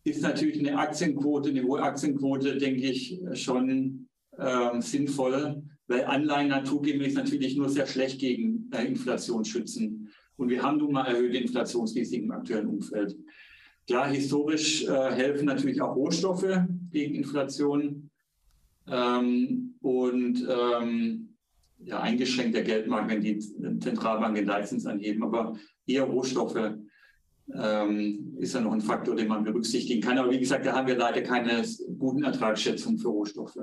ist 0.05 0.23
natürlich 0.23 0.59
eine 0.61 0.79
Aktienquote, 0.79 1.51
eine 1.51 1.65
hohe 1.65 1.83
Aktienquote, 1.83 2.57
denke 2.57 2.89
ich, 2.89 3.21
schon 3.35 4.09
äh, 4.39 4.81
sinnvoll, 4.81 5.63
weil 5.89 6.05
Anleihen 6.05 6.49
naturgemäß 6.49 7.15
natürlich 7.15 7.57
nur 7.57 7.69
sehr 7.69 7.87
schlecht 7.87 8.21
gegen 8.21 8.71
äh, 8.73 8.85
Inflation 8.87 9.45
schützen. 9.45 10.09
Und 10.37 10.49
wir 10.51 10.63
haben 10.63 10.79
nun 10.79 10.93
mal 10.93 11.07
erhöhte 11.07 11.39
Inflationsrisiken 11.39 12.27
im 12.27 12.31
aktuellen 12.31 12.69
Umfeld. 12.69 13.17
Klar, 13.89 14.09
historisch 14.09 14.85
äh, 14.85 15.13
helfen 15.13 15.47
natürlich 15.47 15.81
auch 15.81 15.97
Rohstoffe 15.97 16.47
gegen 16.91 17.15
Inflation 17.15 18.11
ähm, 18.87 19.77
und 19.81 20.47
ähm, 20.47 21.35
ja, 21.79 22.01
eingeschränkt 22.01 22.55
der 22.55 22.65
Geldmarkt, 22.65 23.11
wenn 23.11 23.23
die 23.23 23.39
Zentralbanken 23.39 24.45
Leitzins 24.45 24.85
anheben, 24.85 25.23
aber 25.23 25.57
eher 25.87 26.03
Rohstoffe 26.03 26.75
ähm, 27.55 28.37
ist 28.39 28.53
ja 28.53 28.61
noch 28.61 28.73
ein 28.73 28.83
Faktor, 28.83 29.17
den 29.17 29.29
man 29.29 29.43
berücksichtigen 29.43 30.03
kann. 30.03 30.19
Aber 30.19 30.31
wie 30.31 30.41
gesagt, 30.41 30.67
da 30.67 30.75
haben 30.75 30.87
wir 30.87 30.99
leider 30.99 31.23
keine 31.23 31.65
guten 31.99 32.25
Ertragsschätzungen 32.25 32.99
für 32.99 33.09
Rohstoffe. 33.09 33.57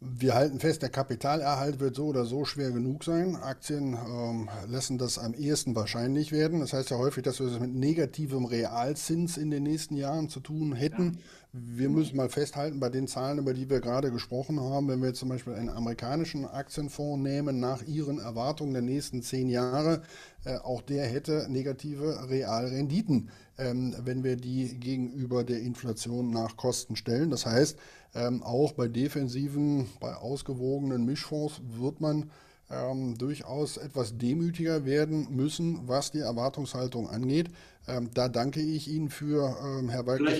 Wir 0.00 0.34
halten 0.34 0.60
fest, 0.60 0.82
der 0.82 0.90
Kapitalerhalt 0.90 1.80
wird 1.80 1.96
so 1.96 2.06
oder 2.06 2.26
so 2.26 2.44
schwer 2.44 2.70
genug 2.70 3.02
sein. 3.02 3.34
Aktien 3.34 3.94
ähm, 3.94 4.50
lassen 4.68 4.98
das 4.98 5.18
am 5.18 5.32
ehesten 5.32 5.74
wahrscheinlich 5.74 6.32
werden. 6.32 6.60
Das 6.60 6.74
heißt 6.74 6.90
ja 6.90 6.98
häufig, 6.98 7.22
dass 7.22 7.40
wir 7.40 7.46
es 7.46 7.58
mit 7.58 7.74
negativem 7.74 8.44
Realzins 8.44 9.38
in 9.38 9.50
den 9.50 9.62
nächsten 9.62 9.96
Jahren 9.96 10.28
zu 10.28 10.40
tun 10.40 10.74
hätten. 10.74 11.20
Wir 11.58 11.88
müssen 11.88 12.16
mal 12.16 12.28
festhalten, 12.28 12.80
bei 12.80 12.90
den 12.90 13.08
Zahlen, 13.08 13.38
über 13.38 13.54
die 13.54 13.70
wir 13.70 13.80
gerade 13.80 14.10
gesprochen 14.10 14.60
haben, 14.60 14.88
wenn 14.88 15.02
wir 15.02 15.14
zum 15.14 15.30
Beispiel 15.30 15.54
einen 15.54 15.70
amerikanischen 15.70 16.44
Aktienfonds 16.44 17.22
nehmen, 17.22 17.60
nach 17.60 17.82
ihren 17.82 18.18
Erwartungen 18.18 18.74
der 18.74 18.82
nächsten 18.82 19.22
zehn 19.22 19.48
Jahre, 19.48 20.02
äh, 20.44 20.56
auch 20.58 20.82
der 20.82 21.06
hätte 21.06 21.46
negative 21.48 22.28
Realrenditen, 22.28 23.30
ähm, 23.56 23.94
wenn 24.04 24.22
wir 24.22 24.36
die 24.36 24.78
gegenüber 24.78 25.44
der 25.44 25.60
Inflation 25.60 26.30
nach 26.30 26.58
Kosten 26.58 26.94
stellen. 26.94 27.30
Das 27.30 27.46
heißt, 27.46 27.78
ähm, 28.14 28.42
auch 28.42 28.72
bei 28.72 28.88
defensiven, 28.88 29.86
bei 29.98 30.14
ausgewogenen 30.14 31.06
Mischfonds 31.06 31.62
wird 31.78 32.02
man 32.02 32.30
ähm, 32.70 33.16
durchaus 33.16 33.78
etwas 33.78 34.18
demütiger 34.18 34.84
werden 34.84 35.28
müssen, 35.34 35.88
was 35.88 36.10
die 36.10 36.20
Erwartungshaltung 36.20 37.08
angeht. 37.08 37.48
Ähm, 37.88 38.10
da 38.12 38.28
danke 38.28 38.60
ich 38.60 38.88
Ihnen 38.88 39.08
für, 39.08 39.56
ähm, 39.64 39.88
Herr 39.88 40.06
Waldner. 40.06 40.32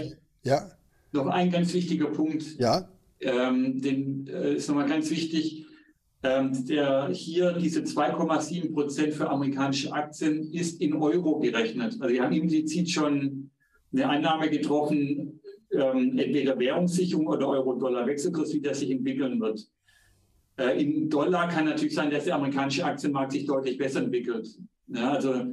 Ja. 0.42 0.70
Noch 1.12 1.26
ein 1.26 1.50
ganz 1.50 1.72
wichtiger 1.72 2.06
Punkt. 2.06 2.58
Ja. 2.58 2.88
Ähm, 3.20 3.80
den 3.80 4.26
äh, 4.26 4.54
ist 4.54 4.68
nochmal 4.68 4.88
ganz 4.88 5.10
wichtig. 5.10 5.66
Ähm, 6.22 6.66
der 6.66 7.08
hier 7.12 7.52
diese 7.52 7.80
2,7 7.82 8.72
Prozent 8.72 9.14
für 9.14 9.28
amerikanische 9.28 9.92
Aktien 9.92 10.50
ist 10.52 10.80
in 10.80 10.94
Euro 10.94 11.38
gerechnet. 11.38 11.96
Also, 12.00 12.08
wir 12.12 12.22
haben 12.22 12.32
implizit 12.32 12.90
schon 12.90 13.50
eine 13.92 14.08
Annahme 14.08 14.50
getroffen, 14.50 15.40
ähm, 15.72 16.18
entweder 16.18 16.58
Währungssicherung 16.58 17.26
oder 17.26 17.48
Euro-Dollar-Wechselkurs, 17.48 18.54
wie 18.54 18.60
der 18.60 18.74
sich 18.74 18.90
entwickeln 18.90 19.40
wird. 19.40 19.68
Äh, 20.56 20.82
in 20.82 21.08
Dollar 21.08 21.48
kann 21.48 21.66
natürlich 21.66 21.94
sein, 21.94 22.10
dass 22.10 22.24
der 22.24 22.36
amerikanische 22.36 22.84
Aktienmarkt 22.84 23.32
sich 23.32 23.46
deutlich 23.46 23.76
besser 23.76 24.02
entwickelt. 24.02 24.48
Ja, 24.88 25.12
also 25.12 25.44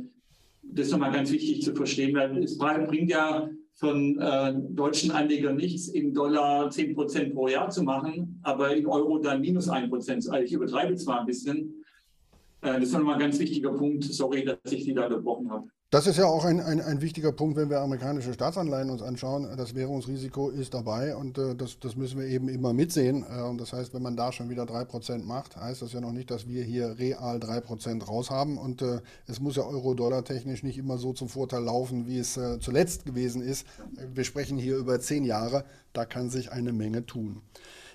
das 0.63 0.87
ist 0.87 0.91
nochmal 0.91 1.11
ganz 1.11 1.31
wichtig 1.31 1.61
zu 1.61 1.75
verstehen, 1.75 2.15
weil 2.15 2.43
es 2.43 2.57
bringt 2.57 3.09
ja 3.09 3.49
von 3.75 4.19
äh, 4.19 4.53
deutschen 4.69 5.11
Anlegern 5.11 5.55
nichts, 5.55 5.87
in 5.87 6.13
Dollar 6.13 6.69
10 6.69 6.93
Prozent 6.93 7.33
pro 7.33 7.47
Jahr 7.47 7.69
zu 7.69 7.83
machen, 7.83 8.39
aber 8.43 8.75
in 8.75 8.85
Euro 8.85 9.17
dann 9.17 9.41
minus 9.41 9.67
1 9.67 9.89
Prozent. 9.89 10.29
Also 10.29 10.43
ich 10.43 10.53
übertreibe 10.53 10.95
zwar 10.95 11.21
ein 11.21 11.25
bisschen. 11.25 11.83
Äh, 12.61 12.73
das 12.73 12.83
ist 12.83 12.93
nochmal 12.93 13.15
ein 13.15 13.19
ganz 13.19 13.39
wichtiger 13.39 13.71
Punkt. 13.71 14.03
Sorry, 14.03 14.45
dass 14.45 14.71
ich 14.71 14.83
Sie 14.83 14.93
da 14.93 15.05
unterbrochen 15.05 15.49
habe. 15.49 15.67
Das 15.93 16.07
ist 16.07 16.17
ja 16.17 16.25
auch 16.25 16.43
ein, 16.43 16.59
ein, 16.59 16.81
ein, 16.81 17.01
wichtiger 17.01 17.31
Punkt, 17.31 17.55
wenn 17.55 17.69
wir 17.69 17.79
amerikanische 17.81 18.33
Staatsanleihen 18.33 18.89
uns 18.89 19.03
anschauen. 19.03 19.47
Das 19.55 19.75
Währungsrisiko 19.75 20.49
ist 20.49 20.73
dabei 20.73 21.15
und 21.15 21.37
äh, 21.37 21.53
das, 21.53 21.77
das, 21.79 21.95
müssen 21.95 22.19
wir 22.19 22.25
eben 22.25 22.49
immer 22.49 22.73
mitsehen. 22.73 23.21
Äh, 23.21 23.57
das 23.57 23.73
heißt, 23.73 23.93
wenn 23.93 24.01
man 24.01 24.17
da 24.17 24.31
schon 24.31 24.49
wieder 24.49 24.63
3% 24.63 25.23
macht, 25.23 25.55
heißt 25.55 25.83
das 25.83 25.93
ja 25.93 26.01
noch 26.01 26.11
nicht, 26.11 26.31
dass 26.31 26.47
wir 26.47 26.63
hier 26.63 26.97
real 26.97 27.37
3% 27.37 28.05
raus 28.05 28.31
haben. 28.31 28.57
Und 28.57 28.81
äh, 28.81 29.01
es 29.27 29.39
muss 29.39 29.55
ja 29.55 29.67
Euro-Dollar 29.67 30.23
technisch 30.23 30.63
nicht 30.63 30.79
immer 30.79 30.97
so 30.97 31.13
zum 31.13 31.29
Vorteil 31.29 31.61
laufen, 31.61 32.07
wie 32.07 32.17
es 32.17 32.37
äh, 32.37 32.59
zuletzt 32.59 33.05
gewesen 33.05 33.43
ist. 33.43 33.67
Wir 34.15 34.23
sprechen 34.23 34.57
hier 34.57 34.77
über 34.77 34.99
10 34.99 35.25
Jahre, 35.25 35.63
da 35.93 36.05
kann 36.05 36.31
sich 36.31 36.51
eine 36.51 36.73
Menge 36.73 37.05
tun. 37.05 37.43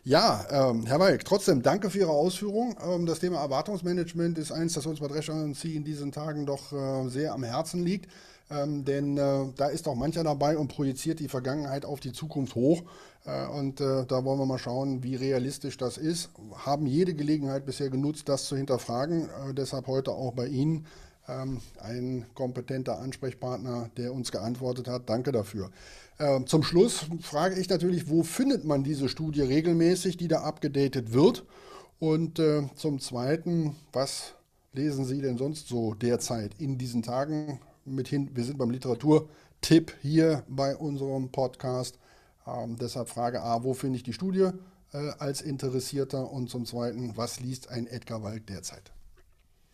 Ja, 0.09 0.47
ähm, 0.49 0.87
Herr 0.87 1.01
Weig, 1.01 1.23
trotzdem 1.27 1.61
danke 1.61 1.90
für 1.90 1.99
Ihre 1.99 2.12
Ausführung. 2.12 2.75
Ähm, 2.83 3.05
das 3.05 3.18
Thema 3.18 3.42
Erwartungsmanagement 3.42 4.38
ist 4.38 4.51
eins, 4.53 4.73
das 4.73 4.87
uns 4.87 5.01
bei 5.01 5.07
Drescher 5.07 5.35
und 5.35 5.55
Sie 5.55 5.77
in 5.77 5.85
diesen 5.85 6.12
Tagen 6.12 6.47
doch 6.47 6.73
äh, 6.73 7.11
sehr 7.11 7.35
am 7.35 7.44
Herzen 7.44 7.85
liegt. 7.85 8.11
Ähm, 8.51 8.87
denn 8.87 9.18
äh, 9.18 9.44
da 9.55 9.66
ist 9.66 9.87
auch 9.87 9.97
mancher 9.97 10.25
dabei 10.25 10.57
und 10.57 10.68
projiziert 10.68 11.21
die 11.21 11.29
Vergangenheit 11.29 11.85
auf 11.85 12.01
die 12.01 12.12
Zukunft 12.12 12.55
hoch. 12.55 12.85
Äh, 13.27 13.49
und 13.49 13.83
äh, 13.83 14.07
da 14.07 14.25
wollen 14.25 14.38
wir 14.38 14.47
mal 14.47 14.59
schauen, 14.59 15.03
wie 15.03 15.14
realistisch 15.14 15.77
das 15.77 15.99
ist. 15.99 16.31
Haben 16.55 16.87
jede 16.87 17.12
Gelegenheit 17.12 17.66
bisher 17.66 17.90
genutzt, 17.90 18.31
das 18.31 18.47
zu 18.47 18.57
hinterfragen. 18.57 19.25
Äh, 19.25 19.53
deshalb 19.53 19.88
heute 19.88 20.12
auch 20.12 20.33
bei 20.33 20.47
Ihnen 20.47 20.87
ähm, 21.29 21.61
ein 21.81 22.25
kompetenter 22.33 22.99
Ansprechpartner, 22.99 23.90
der 23.99 24.14
uns 24.14 24.33
geantwortet 24.33 24.88
hat. 24.88 25.03
Danke 25.11 25.33
dafür. 25.33 25.71
Ähm, 26.20 26.46
zum 26.46 26.62
Schluss 26.62 27.07
frage 27.20 27.61
ich 27.61 27.68
natürlich, 27.68 28.11
wo 28.11 28.22
findet 28.22 28.64
man 28.64 28.83
diese 28.83 29.09
Studie 29.09 29.42
regelmäßig, 29.42 30.16
die 30.16 30.28
da 30.28 30.42
abgedatet 30.42 31.12
wird? 31.12 31.44
Und 32.00 32.38
äh, 32.38 32.68
zum 32.74 33.00
Zweiten, 33.00 33.76
was 33.92 34.35
lesen 34.72 35.04
Sie 35.04 35.20
denn 35.20 35.38
sonst 35.38 35.68
so 35.68 35.94
derzeit 35.94 36.54
in 36.59 36.78
diesen 36.78 37.02
Tagen? 37.02 37.61
Mithin, 37.85 38.31
wir 38.35 38.44
sind 38.44 38.59
beim 38.59 38.70
Literaturtipp 38.70 39.94
hier 40.02 40.44
bei 40.48 40.76
unserem 40.76 41.31
Podcast. 41.31 41.98
Ähm, 42.46 42.76
deshalb 42.81 43.09
Frage 43.09 43.42
A, 43.42 43.62
wo 43.62 43.74
finde 43.74 43.96
ich 43.96 44.02
die 44.02 44.12
Studie 44.12 44.50
äh, 44.92 45.11
als 45.18 45.40
Interessierter? 45.40 46.31
Und 46.31 46.50
zum 46.50 46.66
Zweiten, 46.66 47.16
was 47.16 47.40
liest 47.40 47.68
ein 47.70 47.87
Edgar 47.87 48.22
Wald 48.22 48.48
derzeit? 48.48 48.92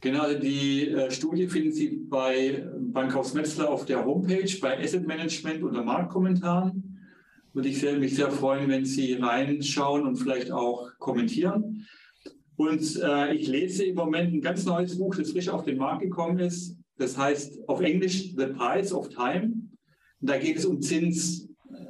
Genau, 0.04 0.34
die 0.34 0.90
äh, 0.90 1.10
Studie 1.10 1.46
finden 1.46 1.72
Sie 1.72 1.88
bei 2.10 2.62
Bankhaus 2.78 3.32
Metzler 3.32 3.70
auf 3.70 3.86
der 3.86 4.04
Homepage, 4.04 4.54
bei 4.60 4.78
Asset 4.78 5.06
Management 5.06 5.62
unter 5.62 5.82
Marktkommentaren. 5.82 7.00
Würde 7.54 7.70
ich 7.70 7.80
sehr, 7.80 7.98
mich 7.98 8.14
sehr 8.14 8.30
freuen, 8.30 8.68
wenn 8.68 8.84
Sie 8.84 9.14
reinschauen 9.14 10.06
und 10.06 10.16
vielleicht 10.16 10.50
auch 10.50 10.90
kommentieren. 10.98 11.86
Und 12.56 13.00
äh, 13.02 13.34
ich 13.34 13.48
lese 13.48 13.84
im 13.84 13.94
Moment 13.94 14.34
ein 14.34 14.42
ganz 14.42 14.66
neues 14.66 14.98
Buch, 14.98 15.16
das 15.16 15.32
frisch 15.32 15.48
auf 15.48 15.64
den 15.64 15.78
Markt 15.78 16.02
gekommen 16.02 16.38
ist. 16.38 16.76
Das 16.98 17.16
heißt 17.16 17.66
auf 17.66 17.80
Englisch 17.80 18.34
The 18.36 18.48
Price 18.48 18.92
of 18.92 19.08
Time. 19.08 19.54
Und 20.20 20.30
da 20.30 20.36
geht 20.36 20.58
es 20.58 20.66
um 20.66 20.82
Zins. 20.82 21.48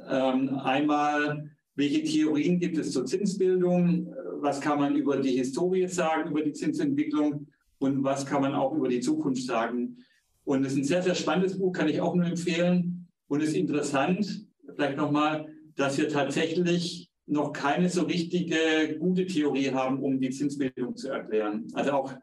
Ähm, 0.09 0.55
einmal, 0.59 1.49
welche 1.75 2.01
Theorien 2.01 2.59
gibt 2.59 2.77
es 2.77 2.93
zur 2.93 3.05
Zinsbildung? 3.05 4.15
Was 4.39 4.61
kann 4.61 4.79
man 4.79 4.95
über 4.95 5.17
die 5.17 5.35
Historie 5.35 5.89
sagen, 5.89 6.29
über 6.29 6.43
die 6.43 6.53
Zinsentwicklung? 6.53 7.47
Und 7.79 8.03
was 8.03 8.25
kann 8.25 8.41
man 8.41 8.55
auch 8.55 8.73
über 8.73 8.87
die 8.87 8.99
Zukunft 8.99 9.43
sagen. 9.43 9.97
Und 10.43 10.65
es 10.65 10.73
ist 10.73 10.79
ein 10.79 10.83
sehr, 10.83 11.01
sehr 11.01 11.15
spannendes 11.15 11.57
Buch, 11.57 11.71
kann 11.71 11.89
ich 11.89 12.01
auch 12.01 12.15
nur 12.15 12.25
empfehlen. 12.25 13.07
Und 13.27 13.41
es 13.41 13.49
ist 13.49 13.55
interessant, 13.55 14.47
vielleicht 14.75 14.97
nochmal, 14.97 15.47
dass 15.75 15.97
wir 15.97 16.09
tatsächlich 16.09 17.09
noch 17.25 17.51
keine 17.51 17.89
so 17.89 18.03
richtige 18.03 18.97
gute 18.99 19.25
Theorie 19.25 19.71
haben, 19.71 19.99
um 20.01 20.19
die 20.19 20.29
Zinsbildung 20.29 20.95
zu 20.95 21.09
erklären. 21.09 21.67
Also 21.73 21.91
auch, 21.91 22.13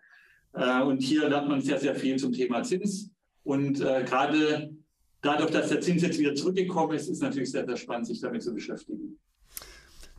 äh, 0.53 0.83
und 0.83 1.03
hier 1.03 1.29
lernt 1.29 1.49
man 1.49 1.61
sehr, 1.61 1.79
sehr 1.79 1.97
viel 1.97 2.17
zum 2.17 2.33
Thema 2.33 2.63
Zins. 2.63 3.11
Und 3.43 3.81
äh, 3.81 4.05
gerade 4.07 4.73
dadurch, 5.21 5.51
dass 5.51 5.71
der 5.71 5.81
Zins 5.81 6.03
jetzt 6.03 6.21
wieder 6.21 6.35
zurückgekommen 6.37 6.95
ist, 6.95 7.09
ist 7.09 7.21
natürlich 7.21 7.51
sehr, 7.51 7.67
sehr 7.67 7.77
spannend, 7.77 8.07
sich 8.07 8.21
damit 8.21 8.43
zu 8.43 8.55
beschäftigen 8.55 9.19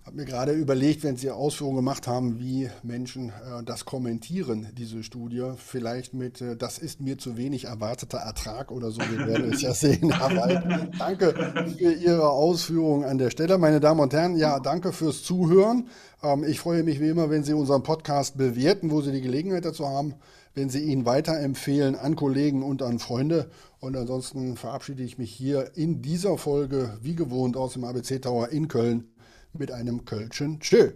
habe 0.05 0.17
mir 0.17 0.25
gerade 0.25 0.51
überlegt, 0.51 1.03
wenn 1.03 1.15
Sie 1.15 1.31
Ausführungen 1.31 1.77
gemacht 1.77 2.07
haben, 2.07 2.37
wie 2.39 2.69
Menschen 2.83 3.29
äh, 3.29 3.63
das 3.63 3.85
kommentieren, 3.85 4.67
diese 4.77 5.01
Studie, 5.01 5.51
vielleicht 5.55 6.13
mit, 6.13 6.41
äh, 6.41 6.57
das 6.57 6.77
ist 6.77 6.99
mir 6.99 7.17
zu 7.17 7.37
wenig 7.37 7.65
erwarteter 7.65 8.17
Ertrag 8.17 8.71
oder 8.71 8.91
so. 8.91 8.99
Wir 8.99 9.25
werden 9.25 9.53
es 9.53 9.61
ja 9.61 9.73
sehen. 9.73 10.11
Aber 10.11 10.89
danke 10.99 11.33
für 11.77 11.93
Ihre 11.93 12.29
Ausführungen 12.29 13.05
an 13.05 13.17
der 13.17 13.29
Stelle. 13.29 13.57
Meine 13.57 13.79
Damen 13.79 14.01
und 14.01 14.13
Herren, 14.13 14.35
ja, 14.35 14.59
danke 14.59 14.91
fürs 14.91 15.23
Zuhören. 15.23 15.87
Ähm, 16.21 16.43
ich 16.43 16.59
freue 16.59 16.83
mich 16.83 16.99
wie 16.99 17.07
immer, 17.07 17.29
wenn 17.29 17.45
Sie 17.45 17.53
unseren 17.53 17.83
Podcast 17.83 18.37
bewerten, 18.37 18.91
wo 18.91 19.01
Sie 19.01 19.13
die 19.13 19.21
Gelegenheit 19.21 19.63
dazu 19.63 19.87
haben, 19.87 20.15
wenn 20.53 20.69
Sie 20.69 20.83
ihn 20.83 21.05
weiterempfehlen 21.05 21.95
an 21.95 22.17
Kollegen 22.17 22.61
und 22.61 22.81
an 22.81 22.99
Freunde. 22.99 23.49
Und 23.79 23.95
ansonsten 23.95 24.57
verabschiede 24.57 25.03
ich 25.03 25.17
mich 25.17 25.31
hier 25.31 25.71
in 25.75 26.01
dieser 26.01 26.37
Folge, 26.37 26.97
wie 27.01 27.15
gewohnt, 27.15 27.55
aus 27.55 27.73
dem 27.73 27.85
ABC 27.85 28.19
Tower 28.19 28.49
in 28.49 28.67
Köln 28.67 29.12
mit 29.53 29.71
einem 29.71 30.05
Kölschen 30.05 30.59
Tschö. 30.59 30.91